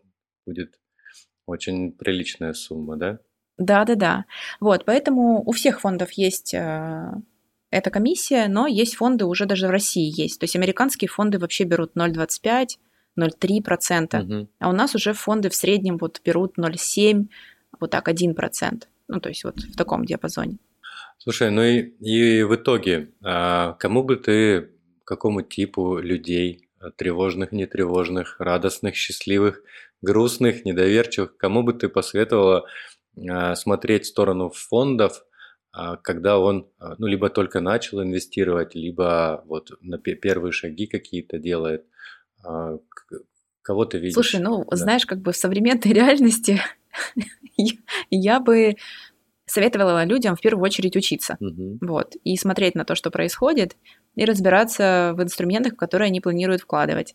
будет 0.46 0.79
очень 1.46 1.92
приличная 1.92 2.53
сумма, 2.53 2.96
да? 2.96 3.18
Да, 3.59 3.85
да, 3.85 3.94
да. 3.94 4.25
Вот, 4.61 4.85
поэтому 4.85 5.42
у 5.44 5.53
всех 5.53 5.81
фондов 5.81 6.12
есть 6.12 6.55
э, 6.55 7.12
эта 7.70 7.90
комиссия, 7.90 8.49
но 8.49 8.66
есть 8.66 8.96
фонды 8.96 9.27
уже 9.27 9.46
даже 9.46 9.66
в 9.66 9.70
России 9.70 10.11
есть. 10.20 10.40
То 10.40 10.44
есть 10.44 10.57
американские 10.57 11.09
фонды 11.09 11.38
вообще 11.38 11.64
берут 11.64 11.94
0,25, 11.94 12.79
0,3%, 13.18 14.23
угу. 14.23 14.49
а 14.59 14.70
у 14.70 14.73
нас 14.73 14.94
уже 14.94 15.12
фонды 15.12 15.51
в 15.51 15.55
среднем 15.55 15.99
вот 15.99 16.20
берут 16.25 16.59
0,7, 16.59 17.27
вот 17.79 17.90
так 17.90 18.09
1%. 18.09 18.85
Ну, 19.09 19.20
то 19.20 19.29
есть 19.29 19.44
вот 19.44 19.61
в 19.61 19.77
таком 19.77 20.05
диапазоне. 20.05 20.59
Слушай, 21.18 21.51
ну 21.51 21.62
и, 21.62 21.81
и 22.01 22.42
в 22.44 22.55
итоге, 22.55 23.11
а 23.23 23.75
кому 23.75 24.05
бы 24.05 24.16
ты, 24.16 24.70
какому 25.05 25.42
типу 25.42 25.99
людей, 25.99 26.70
тревожных, 26.97 27.53
нетревожных, 27.53 28.37
радостных, 28.38 28.95
счастливых, 28.95 29.62
грустных, 30.03 30.64
недоверчивых, 30.64 31.37
кому 31.37 31.62
бы 31.62 31.75
ты 31.75 31.88
посоветовала 31.88 32.66
а, 33.29 33.55
смотреть 33.55 34.05
в 34.05 34.09
сторону 34.09 34.51
фондов, 34.51 35.23
а, 35.73 35.97
когда 35.97 36.38
он 36.38 36.69
а, 36.79 36.95
ну, 36.99 37.07
либо 37.07 37.29
только 37.29 37.61
начал 37.61 38.03
инвестировать, 38.03 38.75
либо 38.75 39.45
вот 39.47 39.71
на 39.81 39.99
первые 39.99 40.53
шаги 40.53 40.87
какие-то 40.87 41.38
делает. 41.38 41.85
Кого 43.62 43.85
ты 43.85 43.99
видишь? 43.99 44.14
Слушай, 44.14 44.40
ну, 44.40 44.64
да. 44.64 44.77
знаешь, 44.77 45.05
как 45.05 45.21
бы 45.21 45.33
в 45.33 45.37
современной 45.37 45.81
реальности 45.93 46.61
я 48.09 48.40
бы 48.40 48.77
советовала 49.51 50.05
людям 50.05 50.37
в 50.37 50.40
первую 50.40 50.64
очередь 50.64 50.97
учиться, 50.97 51.37
угу. 51.40 51.79
вот, 51.81 52.14
и 52.25 52.37
смотреть 52.37 52.75
на 52.75 52.85
то, 52.85 52.95
что 52.95 53.11
происходит, 53.11 53.77
и 54.14 54.25
разбираться 54.25 55.12
в 55.16 55.23
инструментах, 55.23 55.75
в 55.75 55.77
которые 55.77 56.07
они 56.07 56.20
планируют 56.20 56.62
вкладывать. 56.62 57.14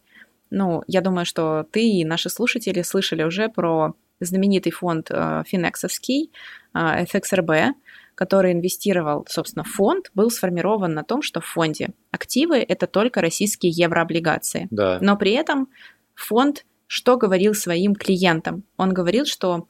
Ну, 0.50 0.84
я 0.88 1.02
думаю, 1.02 1.26
что 1.26 1.66
ты 1.72 1.88
и 1.88 2.06
наши 2.06 2.30
слушатели 2.30 2.82
слышали 2.82 3.24
уже 3.24 3.50
про 3.50 3.94
знаменитый 4.20 4.72
фонд 4.72 5.08
э, 5.10 5.44
финексовский, 5.46 6.32
э, 6.74 7.04
FXRB, 7.04 7.72
который 8.16 8.54
инвестировал, 8.54 9.26
собственно, 9.28 9.66
фонд, 9.66 10.12
был 10.14 10.32
сформирован 10.32 10.94
на 10.94 11.04
том, 11.04 11.22
что 11.22 11.42
в 11.42 11.46
фонде 11.46 11.90
активы– 12.12 12.58
это 12.68 12.88
только 12.88 13.22
российские 13.22 13.72
еврооблигации. 13.72 14.68
Да. 14.72 15.00
Но 15.02 15.18
при 15.18 15.32
этом 15.32 15.68
фонд 16.14 16.66
что 16.88 17.18
говорил 17.18 17.54
своим 17.56 17.96
клиентам? 17.96 18.64
Он 18.78 18.94
говорил, 18.94 19.26
что 19.26 19.68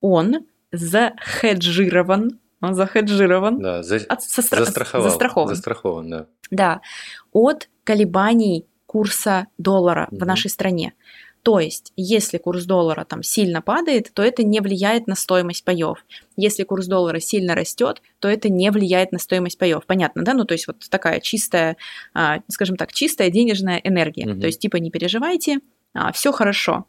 он 0.00 0.46
захеджирован, 0.70 2.40
он 2.60 2.74
захеджирован, 2.74 3.60
да, 3.60 3.82
за, 3.82 3.96
от, 3.96 4.22
застраховал, 4.22 5.04
застрахован. 5.04 5.48
застрахован 5.48 6.10
да. 6.10 6.26
Да, 6.52 6.80
от 7.32 7.68
колебаний 7.82 8.66
курса 8.86 9.48
доллара 9.58 10.08
угу. 10.10 10.20
в 10.20 10.26
нашей 10.26 10.50
стране. 10.50 10.92
То 11.42 11.58
есть, 11.58 11.92
если 11.96 12.38
курс 12.38 12.66
доллара 12.66 13.04
там 13.04 13.24
сильно 13.24 13.62
падает, 13.62 14.12
то 14.14 14.22
это 14.22 14.44
не 14.44 14.60
влияет 14.60 15.08
на 15.08 15.16
стоимость 15.16 15.64
паев. 15.64 16.04
Если 16.36 16.62
курс 16.62 16.86
доллара 16.86 17.18
сильно 17.18 17.56
растет, 17.56 18.00
то 18.20 18.28
это 18.28 18.48
не 18.48 18.70
влияет 18.70 19.10
на 19.10 19.18
стоимость 19.18 19.58
паев. 19.58 19.84
Понятно, 19.84 20.22
да? 20.22 20.34
Ну, 20.34 20.44
то 20.44 20.54
есть 20.54 20.68
вот 20.68 20.88
такая 20.88 21.18
чистая, 21.18 21.76
а, 22.14 22.42
скажем 22.48 22.76
так, 22.76 22.92
чистая 22.92 23.28
денежная 23.28 23.78
энергия. 23.78 24.30
Угу. 24.30 24.40
То 24.40 24.46
есть, 24.46 24.60
типа, 24.60 24.76
не 24.76 24.92
переживайте, 24.92 25.58
а, 25.94 26.12
все 26.12 26.30
хорошо. 26.30 26.86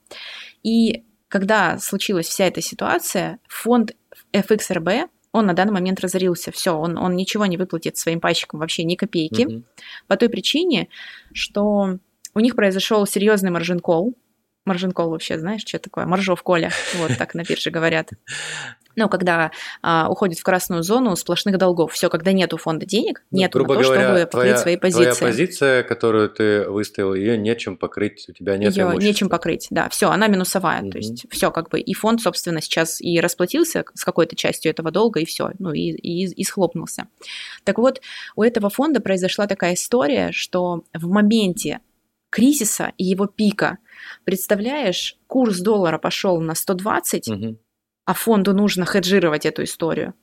И 0.61 1.03
когда 1.29 1.79
случилась 1.79 2.27
вся 2.27 2.45
эта 2.45 2.61
ситуация, 2.61 3.39
фонд 3.47 3.95
FXRB 4.33 5.07
он 5.33 5.47
на 5.47 5.53
данный 5.53 5.73
момент 5.73 5.99
разорился, 5.99 6.51
все, 6.51 6.77
он, 6.77 6.97
он 6.97 7.15
ничего 7.15 7.45
не 7.45 7.57
выплатит 7.57 7.97
своим 7.97 8.21
пайщикам 8.21 8.59
вообще 8.59 8.83
ни 8.85 8.95
копейки, 8.95 9.41
мм 9.41 9.63
по 10.07 10.17
той 10.17 10.29
причине, 10.29 10.89
что 11.33 11.97
у 12.35 12.39
них 12.39 12.55
произошел 12.55 13.05
серьезный 13.07 13.49
маржин-колл, 13.49 14.13
Маржин-кол 14.65 15.09
вообще, 15.09 15.37
знаешь, 15.37 15.63
что 15.65 15.79
такое? 15.79 16.05
Маржов 16.05 16.41
Коля, 16.41 16.71
вот 16.95 17.17
так 17.17 17.33
на 17.33 17.43
бирже 17.43 17.69
говорят. 17.69 18.11
Ну, 18.95 19.09
когда 19.09 19.51
а, 19.81 20.07
уходит 20.09 20.37
в 20.37 20.43
красную 20.43 20.83
зону 20.83 21.15
сплошных 21.15 21.57
долгов. 21.57 21.93
Все, 21.93 22.09
когда 22.09 22.31
нету 22.31 22.57
фонда 22.57 22.85
денег, 22.85 23.23
ну, 23.31 23.39
нету 23.39 23.59
на 23.59 23.65
то, 23.65 23.73
говоря, 23.73 23.83
чтобы 23.83 24.29
покрыть 24.31 24.59
свои 24.59 24.77
позиции. 24.77 25.11
Твоя 25.11 25.31
позиция, 25.31 25.83
которую 25.83 26.29
ты 26.29 26.69
выставил, 26.69 27.13
ее 27.15 27.37
нечем 27.37 27.75
покрыть, 27.75 28.25
у 28.29 28.33
тебя 28.33 28.55
нет 28.57 28.75
Ее 28.75 28.95
нечем 28.97 29.29
покрыть, 29.29 29.67
да. 29.71 29.89
Все, 29.89 30.09
она 30.11 30.27
минусовая. 30.27 30.83
Угу. 30.83 30.91
То 30.91 30.97
есть 30.99 31.25
все 31.31 31.51
как 31.51 31.69
бы. 31.69 31.79
И 31.79 31.93
фонд, 31.93 32.21
собственно, 32.21 32.61
сейчас 32.61 33.01
и 33.01 33.19
расплатился 33.19 33.83
с 33.93 34.05
какой-то 34.05 34.35
частью 34.35 34.71
этого 34.71 34.91
долга, 34.91 35.19
и 35.19 35.25
все. 35.25 35.51
Ну, 35.57 35.73
и, 35.73 35.89
и, 35.89 36.25
и 36.25 36.43
схлопнулся. 36.43 37.07
Так 37.63 37.79
вот, 37.79 37.99
у 38.35 38.43
этого 38.43 38.69
фонда 38.69 38.99
произошла 39.01 39.47
такая 39.47 39.73
история, 39.73 40.31
что 40.31 40.83
в 40.93 41.07
моменте 41.07 41.79
кризиса 42.33 42.93
и 42.97 43.03
его 43.03 43.27
пика. 43.27 43.77
Представляешь, 44.23 45.17
курс 45.27 45.59
доллара 45.59 45.99
пошел 45.99 46.41
на 46.41 46.55
120, 46.55 47.27
угу. 47.27 47.59
а 48.05 48.13
фонду 48.15 48.55
нужно 48.55 48.85
хеджировать 48.85 49.45
эту 49.45 49.63
историю 49.63 50.15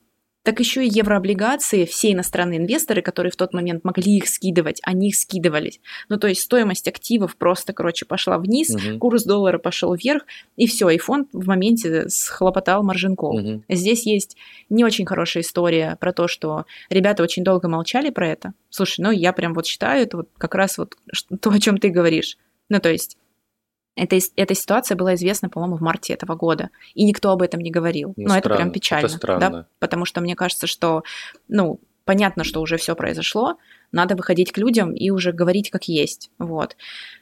так 0.42 0.58
еще 0.58 0.84
и 0.84 0.90
еврооблигации, 0.90 1.84
все 1.84 2.12
иностранные 2.12 2.58
инвесторы, 2.58 3.02
которые 3.02 3.30
в 3.30 3.36
тот 3.36 3.52
момент 3.52 3.84
могли 3.84 4.16
их 4.16 4.28
скидывать, 4.28 4.80
они 4.84 5.08
их 5.08 5.16
скидывались. 5.16 5.80
Ну, 6.08 6.18
то 6.18 6.28
есть 6.28 6.40
стоимость 6.42 6.88
активов 6.88 7.36
просто, 7.36 7.72
короче, 7.72 8.06
пошла 8.06 8.38
вниз, 8.38 8.70
угу. 8.70 8.98
курс 8.98 9.24
доллара 9.24 9.58
пошел 9.58 9.94
вверх, 9.94 10.24
и 10.56 10.66
все, 10.66 10.88
и 10.88 10.98
фонд 10.98 11.28
в 11.32 11.46
моменте 11.46 12.08
схлопотал 12.08 12.82
маржинкол. 12.82 13.36
Угу. 13.36 13.62
Здесь 13.68 14.06
есть 14.06 14.36
не 14.70 14.84
очень 14.84 15.04
хорошая 15.04 15.42
история 15.42 15.96
про 16.00 16.12
то, 16.12 16.26
что 16.26 16.64
ребята 16.88 17.22
очень 17.22 17.44
долго 17.44 17.68
молчали 17.68 18.10
про 18.10 18.28
это. 18.28 18.54
Слушай, 18.70 19.02
ну, 19.02 19.10
я 19.10 19.32
прям 19.32 19.52
вот 19.52 19.66
считаю, 19.66 20.04
это 20.04 20.18
вот 20.18 20.28
как 20.38 20.54
раз 20.54 20.78
вот 20.78 20.94
то, 21.40 21.50
о 21.50 21.58
чем 21.58 21.78
ты 21.78 21.90
говоришь. 21.90 22.38
Ну, 22.68 22.78
то 22.80 22.90
есть 22.90 23.18
эта, 23.96 24.18
эта 24.36 24.54
ситуация 24.54 24.96
была 24.96 25.14
известна, 25.14 25.48
по-моему, 25.48 25.76
в 25.76 25.80
марте 25.80 26.12
этого 26.12 26.34
года, 26.34 26.70
и 26.94 27.04
никто 27.04 27.30
об 27.30 27.42
этом 27.42 27.60
не 27.60 27.70
говорил. 27.70 28.14
Ну, 28.16 28.28
Но 28.28 28.36
это 28.36 28.48
прям 28.48 28.70
печально, 28.70 29.06
это 29.06 29.16
странно. 29.16 29.50
да, 29.50 29.66
потому 29.78 30.04
что 30.04 30.20
мне 30.20 30.34
кажется, 30.36 30.66
что, 30.66 31.02
ну, 31.48 31.80
понятно, 32.04 32.44
что 32.44 32.60
уже 32.60 32.76
все 32.76 32.94
произошло, 32.94 33.56
надо 33.92 34.16
выходить 34.16 34.52
к 34.52 34.58
людям 34.58 34.92
и 34.92 35.10
уже 35.10 35.32
говорить 35.32 35.70
как 35.70 35.84
есть, 35.84 36.30
вот. 36.38 36.76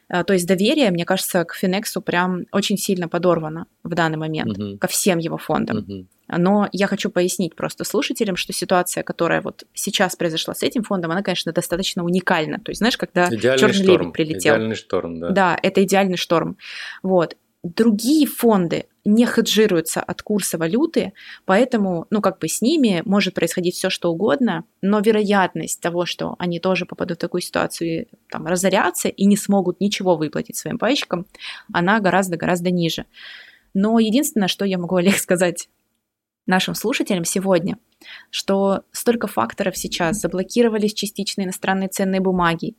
Э, 0.07 0.23
то 0.23 0.33
есть 0.33 0.47
доверие, 0.47 0.91
мне 0.91 1.05
кажется, 1.05 1.43
к 1.43 1.55
Финексу 1.55 2.01
прям 2.01 2.45
очень 2.51 2.77
сильно 2.77 3.07
подорвано 3.07 3.65
в 3.83 3.89
данный 3.89 4.17
момент, 4.17 4.57
угу. 4.57 4.77
ко 4.77 4.87
всем 4.87 5.17
его 5.17 5.37
фондам. 5.37 5.77
Угу. 5.79 6.05
Но 6.29 6.69
я 6.71 6.87
хочу 6.87 7.09
пояснить 7.09 7.55
просто 7.55 7.83
слушателям, 7.83 8.35
что 8.35 8.53
ситуация, 8.53 9.03
которая 9.03 9.41
вот 9.41 9.63
сейчас 9.73 10.15
произошла 10.15 10.53
с 10.53 10.63
этим 10.63 10.83
фондом, 10.83 11.11
она, 11.11 11.23
конечно, 11.23 11.51
достаточно 11.51 12.03
уникальна. 12.03 12.59
То 12.59 12.69
есть, 12.71 12.79
знаешь, 12.79 12.97
когда 12.97 13.29
черный 13.29 13.85
лебедь 13.85 14.13
прилетел. 14.13 14.55
Идеальный 14.55 14.75
шторм, 14.75 15.19
да. 15.19 15.29
Да, 15.29 15.59
это 15.61 15.83
идеальный 15.83 16.17
шторм. 16.17 16.57
Вот. 17.01 17.35
Другие 17.63 18.25
фонды 18.25 18.85
не 19.03 19.25
хеджируются 19.25 20.01
от 20.01 20.21
курса 20.21 20.57
валюты, 20.57 21.13
поэтому, 21.45 22.05
ну, 22.09 22.21
как 22.21 22.39
бы 22.39 22.47
с 22.47 22.61
ними 22.61 23.01
может 23.05 23.33
происходить 23.33 23.75
все, 23.75 23.89
что 23.89 24.11
угодно, 24.11 24.65
но 24.81 24.99
вероятность 24.99 25.81
того, 25.81 26.05
что 26.05 26.35
они 26.37 26.59
тоже 26.59 26.85
попадут 26.85 27.17
в 27.17 27.21
такую 27.21 27.41
ситуацию 27.41 27.89
и 27.89 28.07
там 28.29 28.45
разорятся 28.45 29.09
и 29.09 29.25
не 29.25 29.35
смогут 29.35 29.81
ничего 29.81 30.15
выплатить 30.15 30.57
своим 30.57 30.77
пайщикам, 30.77 31.25
она 31.73 31.99
гораздо-гораздо 31.99 32.69
ниже. 32.69 33.05
Но 33.73 33.99
единственное, 33.99 34.47
что 34.47 34.63
я 34.63 34.77
могу, 34.77 34.95
Олег, 34.95 35.17
сказать 35.17 35.69
нашим 36.49 36.75
слушателям 36.75 37.23
сегодня, 37.23 37.77
что 38.29 38.81
столько 38.91 39.27
факторов 39.27 39.77
сейчас 39.77 40.19
заблокировались 40.19 40.93
частично 40.93 41.43
иностранные 41.43 41.87
ценные 41.87 42.19
бумаги, 42.19 42.75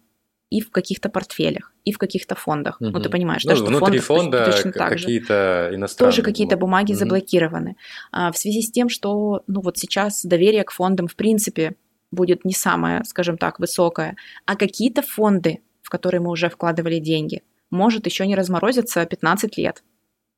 и 0.51 0.61
в 0.61 0.71
каких-то 0.71 1.09
портфелях, 1.09 1.73
и 1.85 1.93
в 1.93 1.99
каких-то 1.99 2.35
фондах. 2.35 2.81
Угу. 2.81 2.91
Ну, 2.91 3.01
ты 3.01 3.09
понимаешь, 3.09 3.45
ну, 3.45 3.51
да, 3.51 3.57
что 3.57 3.67
внутри 3.67 4.01
фонда 4.01 4.45
точно 4.51 4.73
так 4.73 4.91
какие-то 4.91 5.71
иностранные 5.73 6.13
Тоже 6.13 6.23
какие-то 6.23 6.57
бумаги 6.57 6.93
угу. 6.93 6.99
заблокированы. 6.99 7.77
А, 8.11 8.33
в 8.33 8.37
связи 8.37 8.61
с 8.61 8.71
тем, 8.71 8.89
что, 8.89 9.45
ну, 9.47 9.61
вот 9.61 9.79
сейчас 9.79 10.25
доверие 10.25 10.65
к 10.65 10.73
фондам, 10.73 11.07
в 11.07 11.15
принципе, 11.15 11.77
будет 12.11 12.45
не 12.45 12.53
самое, 12.53 13.05
скажем 13.05 13.39
так, 13.39 13.61
высокое, 13.61 14.17
а 14.45 14.57
какие-то 14.57 15.03
фонды, 15.03 15.61
в 15.83 15.91
которые 15.91 16.21
мы 16.21 16.31
уже 16.31 16.49
вкладывали 16.49 16.99
деньги, 16.99 17.43
может 17.71 18.07
еще 18.07 18.27
не 18.27 18.35
разморозиться 18.35 19.07
15 19.07 19.57
лет. 19.57 19.85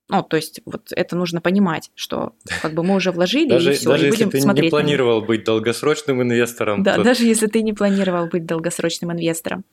Ну, 0.09 0.23
то 0.23 0.37
есть 0.37 0.61
вот 0.67 0.88
это 0.91 1.17
нужно 1.17 1.41
понимать, 1.41 1.91
что 1.95 2.35
как 2.61 2.75
бы 2.75 2.83
мы 2.83 2.97
уже 2.97 3.12
вложили 3.12 3.49
даже, 3.49 3.73
и 3.73 3.75
все, 3.77 3.91
даже 3.91 4.09
и 4.09 4.11
будем 4.11 4.27
если 4.27 4.38
ты 4.38 4.43
смотреть. 4.43 4.65
не 4.65 4.71
планировал 4.71 5.23
быть 5.23 5.45
долгосрочным 5.45 6.23
инвестором. 6.23 6.83
Да, 6.83 6.97
то... 6.97 7.03
даже 7.03 7.25
если 7.25 7.47
ты 7.47 7.62
не 7.62 7.73
планировал 7.73 8.27
быть 8.27 8.45
долгосрочным 8.45 9.12
инвестором. 9.12 9.65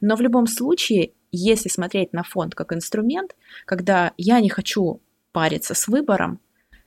Но 0.00 0.14
в 0.16 0.20
любом 0.20 0.46
случае, 0.46 1.12
если 1.32 1.68
смотреть 1.68 2.12
на 2.12 2.22
фонд 2.22 2.54
как 2.54 2.72
инструмент, 2.72 3.34
когда 3.64 4.12
я 4.16 4.40
не 4.40 4.50
хочу 4.50 5.00
париться 5.32 5.74
с 5.74 5.88
выбором, 5.88 6.40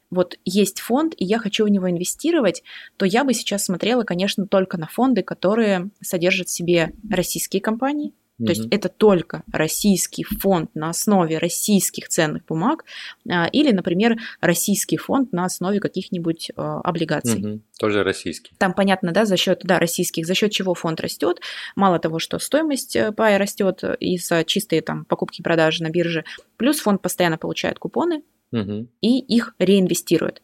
вот 0.10 0.38
есть 0.44 0.82
фонд, 0.82 1.14
и 1.18 1.26
я 1.26 1.40
хочу 1.40 1.66
в 1.66 1.70
него 1.70 1.90
инвестировать, 1.90 2.64
то 2.98 3.06
я 3.06 3.24
бы 3.24 3.34
сейчас 3.34 3.66
смотрела, 3.66 4.04
конечно, 4.04 4.46
только 4.46 4.78
на 4.78 4.88
фонды, 4.88 5.24
которые 5.24 5.90
содержат 6.02 6.50
в 6.50 6.52
себе 6.52 6.92
российские 7.10 7.62
компании, 7.62 8.14
то 8.46 8.52
есть 8.52 8.68
это 8.72 8.90
только 8.90 9.44
российский 9.52 10.24
фонд 10.24 10.72
на 10.74 10.90
основе 10.90 11.38
российских 11.38 12.08
ценных 12.08 12.46
бумаг 12.46 12.86
а, 13.30 13.48
или, 13.52 13.72
например, 13.72 14.18
российский 14.40 14.98
фонд 14.98 15.32
на 15.32 15.46
основе 15.46 15.80
каких-нибудь 15.80 16.52
а, 16.56 16.82
облигаций. 16.82 17.40
Угу. 17.40 17.62
Тоже 17.80 18.04
российский. 18.04 18.54
Там 18.58 18.74
понятно, 18.74 19.12
да, 19.12 19.26
за 19.26 19.38
счет 19.38 19.62
да, 19.64 19.80
российских, 19.80 20.26
за 20.26 20.36
счет 20.36 20.52
чего 20.52 20.74
фонд 20.74 21.02
растет. 21.02 21.40
Мало 21.76 22.00
того, 22.00 22.20
что 22.20 22.40
стоимость 22.40 22.96
э, 22.96 23.12
пая 23.12 23.38
растет 23.38 23.84
из-за 24.00 24.44
чистой 24.44 24.82
там 24.82 25.06
покупки 25.06 25.42
и 25.42 25.44
продажи 25.44 25.84
на 25.84 25.90
бирже, 25.90 26.26
плюс 26.58 26.80
фонд 26.80 27.02
постоянно 27.02 27.38
получает 27.38 27.80
купоны 27.80 28.24
угу. 28.52 28.88
и 29.02 29.20
их 29.20 29.56
реинвестирует. 29.60 30.42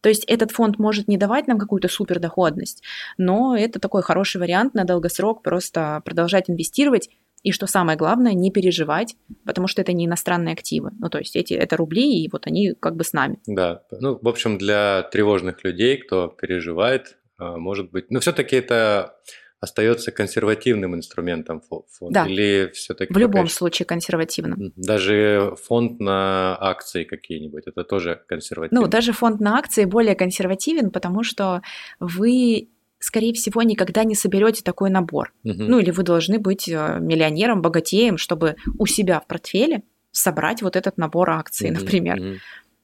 То 0.00 0.08
есть 0.08 0.24
этот 0.26 0.52
фонд 0.52 0.78
может 0.78 1.08
не 1.08 1.16
давать 1.16 1.48
нам 1.48 1.58
какую-то 1.58 1.88
супердоходность, 1.88 2.82
но 3.16 3.56
это 3.56 3.80
такой 3.80 4.02
хороший 4.02 4.40
вариант 4.40 4.74
на 4.74 4.84
долгосрок 4.84 5.42
просто 5.42 6.02
продолжать 6.04 6.48
инвестировать 6.48 7.10
и 7.42 7.52
что 7.52 7.66
самое 7.66 7.96
главное, 7.96 8.32
не 8.32 8.50
переживать, 8.50 9.16
потому 9.44 9.68
что 9.68 9.80
это 9.80 9.92
не 9.92 10.06
иностранные 10.06 10.52
активы. 10.52 10.90
Ну, 10.98 11.08
то 11.08 11.18
есть 11.18 11.36
эти, 11.36 11.54
это 11.54 11.76
рубли, 11.76 12.22
и 12.22 12.28
вот 12.30 12.46
они 12.46 12.74
как 12.78 12.96
бы 12.96 13.04
с 13.04 13.12
нами. 13.12 13.38
Да, 13.46 13.82
ну, 13.90 14.18
в 14.20 14.28
общем, 14.28 14.58
для 14.58 15.02
тревожных 15.12 15.64
людей, 15.64 15.98
кто 15.98 16.28
переживает, 16.28 17.18
а, 17.38 17.56
может 17.56 17.90
быть... 17.90 18.10
Но 18.10 18.20
все-таки 18.20 18.56
это 18.56 19.14
остается 19.60 20.12
консервативным 20.12 20.94
инструментом 20.94 21.60
фонд? 21.60 22.12
Да. 22.12 22.26
Или 22.26 22.70
все-таки... 22.74 23.12
В 23.12 23.16
любом 23.16 23.48
случае 23.48 23.86
консервативным. 23.86 24.72
Даже 24.76 25.54
фонд 25.64 26.00
на 26.00 26.56
акции 26.60 27.04
какие-нибудь, 27.04 27.64
это 27.66 27.84
тоже 27.84 28.22
консервативно? 28.28 28.82
Ну, 28.82 28.88
даже 28.88 29.12
фонд 29.12 29.40
на 29.40 29.58
акции 29.58 29.84
более 29.84 30.14
консервативен, 30.14 30.90
потому 30.90 31.22
что 31.24 31.62
вы 31.98 32.68
скорее 32.98 33.32
всего, 33.32 33.62
никогда 33.62 34.04
не 34.04 34.14
соберете 34.14 34.62
такой 34.62 34.90
набор. 34.90 35.32
Угу. 35.44 35.54
Ну, 35.62 35.78
или 35.78 35.90
вы 35.90 36.02
должны 36.02 36.38
быть 36.38 36.68
э, 36.68 36.98
миллионером, 37.00 37.62
богатеем, 37.62 38.18
чтобы 38.18 38.56
у 38.78 38.86
себя 38.86 39.20
в 39.20 39.26
портфеле 39.26 39.82
собрать 40.10 40.62
вот 40.62 40.76
этот 40.76 40.98
набор 40.98 41.30
акций, 41.30 41.70
угу, 41.70 41.80
например. 41.80 42.18
Угу. 42.20 42.36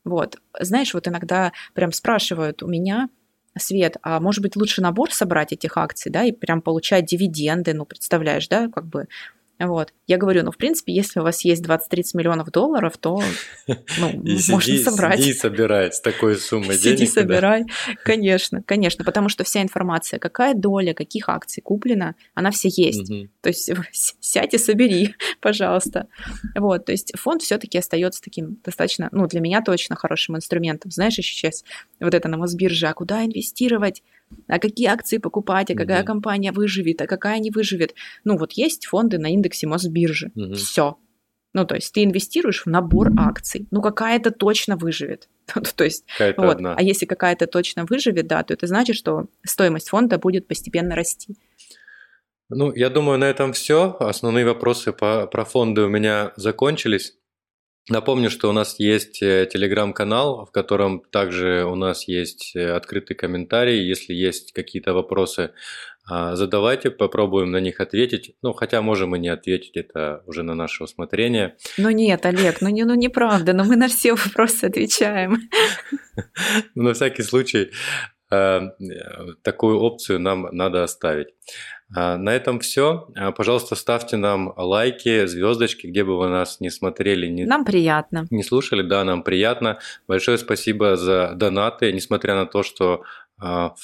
Вот. 0.04 0.38
Знаешь, 0.60 0.94
вот 0.94 1.08
иногда 1.08 1.52
прям 1.72 1.92
спрашивают 1.92 2.62
у 2.62 2.68
меня, 2.68 3.08
Свет, 3.56 3.98
а 4.02 4.18
может 4.18 4.42
быть 4.42 4.56
лучше 4.56 4.82
набор 4.82 5.12
собрать 5.12 5.52
этих 5.52 5.76
акций, 5.76 6.10
да, 6.10 6.24
и 6.24 6.32
прям 6.32 6.60
получать 6.60 7.06
дивиденды, 7.06 7.72
ну, 7.72 7.84
представляешь, 7.84 8.48
да, 8.48 8.68
как 8.68 8.86
бы 8.86 9.06
вот. 9.58 9.92
Я 10.06 10.16
говорю, 10.16 10.42
ну, 10.42 10.50
в 10.50 10.56
принципе, 10.56 10.92
если 10.92 11.20
у 11.20 11.22
вас 11.22 11.44
есть 11.44 11.64
20-30 11.64 11.78
миллионов 12.14 12.50
долларов, 12.50 12.98
то 12.98 13.22
ну, 13.66 14.10
и 14.24 14.38
можно 14.50 14.60
сиди, 14.60 14.82
собрать. 14.82 15.20
Сиди 15.20 15.30
и 15.30 15.34
собирай 15.34 15.92
с 15.92 16.00
такой 16.00 16.36
суммой 16.36 16.76
сиди, 16.76 16.96
денег. 16.96 16.98
Сиди, 16.98 17.10
собирай. 17.10 17.64
Конечно, 18.04 18.62
конечно, 18.62 19.04
потому 19.04 19.28
что 19.28 19.44
вся 19.44 19.62
информация, 19.62 20.18
какая 20.18 20.54
доля, 20.54 20.92
каких 20.92 21.28
акций 21.28 21.60
куплена, 21.60 22.16
она 22.34 22.50
все 22.50 22.68
есть. 22.68 23.08
Угу. 23.08 23.28
То 23.42 23.48
есть 23.48 23.70
сядь 24.20 24.54
и 24.54 24.58
собери, 24.58 25.14
пожалуйста. 25.40 26.08
Вот, 26.56 26.84
то 26.86 26.92
есть 26.92 27.12
фонд 27.16 27.42
все 27.42 27.58
таки 27.58 27.78
остается 27.78 28.20
таким 28.22 28.58
достаточно, 28.64 29.08
ну, 29.12 29.26
для 29.26 29.40
меня 29.40 29.62
точно 29.62 29.94
хорошим 29.94 30.36
инструментом. 30.36 30.90
Знаешь, 30.90 31.18
еще 31.18 31.32
сейчас 31.32 31.64
вот 32.00 32.14
это 32.14 32.28
на 32.28 32.36
Мосбирже, 32.36 32.88
а 32.88 32.94
куда 32.94 33.24
инвестировать? 33.24 34.02
А 34.48 34.58
какие 34.58 34.88
акции 34.88 35.18
покупать, 35.18 35.70
а 35.70 35.74
какая 35.74 36.00
угу. 36.00 36.06
компания 36.06 36.52
выживет, 36.52 37.00
а 37.02 37.06
какая 37.06 37.38
не 37.38 37.50
выживет. 37.50 37.94
Ну, 38.24 38.36
вот 38.36 38.52
есть 38.52 38.86
фонды 38.86 39.18
на 39.18 39.32
индексе 39.32 39.66
Мосбиржи. 39.66 40.32
Угу. 40.34 40.54
Все. 40.54 40.98
Ну, 41.54 41.64
то 41.64 41.76
есть 41.76 41.92
ты 41.92 42.02
инвестируешь 42.02 42.64
в 42.64 42.66
набор 42.66 43.12
акций. 43.16 43.68
Ну, 43.70 43.80
какая-то 43.80 44.32
точно 44.32 44.76
выживет. 44.76 45.28
то 45.76 45.84
есть, 45.84 46.04
вот. 46.18 46.56
Одна. 46.56 46.74
А 46.74 46.82
если 46.82 47.06
какая-то 47.06 47.46
точно 47.46 47.84
выживет, 47.84 48.26
да, 48.26 48.42
то 48.42 48.52
это 48.52 48.66
значит, 48.66 48.96
что 48.96 49.26
стоимость 49.46 49.88
фонда 49.88 50.18
будет 50.18 50.48
постепенно 50.48 50.96
расти. 50.96 51.36
Ну, 52.50 52.74
я 52.74 52.90
думаю, 52.90 53.18
на 53.18 53.24
этом 53.24 53.52
все. 53.52 53.96
Основные 54.00 54.44
вопросы 54.44 54.92
по, 54.92 55.26
про 55.26 55.44
фонды 55.44 55.82
у 55.82 55.88
меня 55.88 56.32
закончились. 56.36 57.16
Напомню, 57.90 58.30
что 58.30 58.48
у 58.48 58.52
нас 58.52 58.78
есть 58.78 59.22
э, 59.22 59.46
телеграм-канал, 59.52 60.46
в 60.46 60.50
котором 60.52 61.02
также 61.10 61.64
у 61.64 61.74
нас 61.74 62.08
есть 62.08 62.56
э, 62.56 62.70
открытый 62.70 63.14
комментарий. 63.14 63.86
Если 63.86 64.14
есть 64.14 64.52
какие-то 64.52 64.94
вопросы, 64.94 65.50
а, 66.06 66.36
задавайте, 66.36 66.90
попробуем 66.90 67.50
на 67.50 67.60
них 67.60 67.80
ответить. 67.80 68.36
Ну, 68.42 68.52
хотя 68.52 68.82
можем 68.82 69.16
и 69.16 69.18
не 69.18 69.28
ответить, 69.28 69.76
это 69.76 70.22
уже 70.26 70.42
на 70.42 70.54
наше 70.54 70.84
усмотрение. 70.84 71.56
Ну 71.78 71.90
нет, 71.90 72.24
Олег, 72.26 72.60
ну, 72.60 72.68
не, 72.68 72.84
ну 72.84 72.94
неправда, 72.94 73.52
но 73.52 73.64
мы 73.64 73.76
на 73.76 73.88
все 73.88 74.14
вопросы 74.14 74.64
отвечаем. 74.64 75.38
На 76.74 76.94
всякий 76.94 77.22
случай 77.22 77.70
э, 78.30 78.60
такую 79.42 79.80
опцию 79.80 80.20
нам 80.20 80.48
надо 80.52 80.84
оставить. 80.84 81.28
А, 81.94 82.16
на 82.16 82.30
этом 82.30 82.58
все. 82.60 83.08
А, 83.14 83.32
пожалуйста, 83.32 83.74
ставьте 83.76 84.16
нам 84.16 84.52
лайки, 84.56 85.26
звездочки, 85.26 85.86
где 85.86 86.04
бы 86.04 86.18
вы 86.18 86.28
нас 86.28 86.60
не 86.60 86.70
смотрели. 86.70 87.26
Не, 87.26 87.44
нам 87.44 87.64
приятно. 87.64 88.26
Не 88.30 88.42
слушали, 88.42 88.82
да, 88.82 89.04
нам 89.04 89.22
приятно. 89.22 89.78
Большое 90.08 90.38
спасибо 90.38 90.96
за 90.96 91.32
донаты, 91.34 91.92
несмотря 91.92 92.34
на 92.34 92.46
то, 92.46 92.62
что 92.62 93.04
а, 93.38 93.74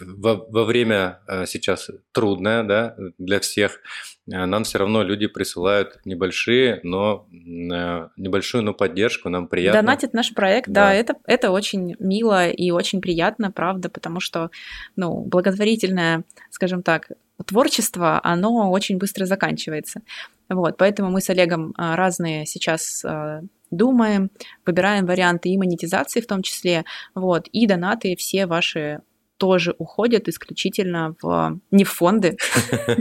во, 0.00 0.34
во 0.48 0.64
время 0.64 1.20
сейчас 1.46 1.90
трудное 2.12 2.62
да, 2.62 2.96
для 3.18 3.40
всех, 3.40 3.80
нам 4.26 4.64
все 4.64 4.78
равно 4.78 5.02
люди 5.02 5.26
присылают 5.26 6.00
небольшие, 6.04 6.80
но 6.82 7.28
небольшую, 7.30 8.64
но 8.64 8.74
поддержку, 8.74 9.28
нам 9.28 9.46
приятно. 9.46 9.82
Донатит 9.82 10.14
наш 10.14 10.34
проект, 10.34 10.68
да, 10.68 10.86
да 10.86 10.94
это, 10.94 11.14
это 11.26 11.50
очень 11.52 11.94
мило 12.00 12.48
и 12.48 12.70
очень 12.70 13.00
приятно, 13.00 13.52
правда, 13.52 13.88
потому 13.88 14.18
что, 14.18 14.50
ну, 14.96 15.22
благотворительная, 15.22 16.24
скажем 16.50 16.82
так, 16.82 17.10
творчество, 17.44 18.20
оно 18.22 18.70
очень 18.70 18.98
быстро 18.98 19.26
заканчивается. 19.26 20.00
Вот, 20.48 20.76
поэтому 20.76 21.10
мы 21.10 21.20
с 21.20 21.30
Олегом 21.30 21.74
а, 21.76 21.96
разные 21.96 22.46
сейчас 22.46 23.04
а, 23.04 23.42
думаем, 23.70 24.30
выбираем 24.64 25.06
варианты 25.06 25.48
и 25.48 25.58
монетизации 25.58 26.20
в 26.20 26.26
том 26.26 26.42
числе, 26.42 26.84
вот, 27.14 27.48
и 27.48 27.66
донаты 27.66 28.14
все 28.16 28.46
ваши 28.46 29.00
тоже 29.38 29.74
уходят 29.76 30.28
исключительно 30.28 31.14
в 31.20 31.60
не 31.70 31.84
в 31.84 31.90
фонды, 31.90 32.38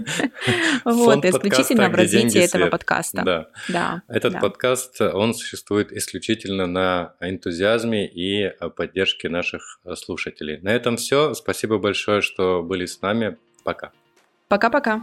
вот, 0.86 1.24
а 1.24 1.30
исключительно 1.30 1.90
в 1.90 1.96
развитие 1.96 2.44
этого 2.44 2.68
подкаста. 2.68 3.22
Да. 3.24 3.48
Да. 3.70 4.02
Этот 4.10 4.42
подкаст, 4.42 5.00
он 5.00 5.34
существует 5.34 5.94
исключительно 5.94 6.66
на 6.68 7.14
энтузиазме 7.22 8.06
и 8.08 8.52
поддержке 8.76 9.30
наших 9.30 9.80
слушателей. 9.96 10.60
На 10.62 10.74
этом 10.74 10.98
все. 10.98 11.34
Спасибо 11.36 11.78
большое, 11.78 12.22
что 12.22 12.62
были 12.64 12.86
с 12.86 13.02
нами. 13.02 13.38
Пока. 13.64 13.92
Пока-пока. 14.48 15.02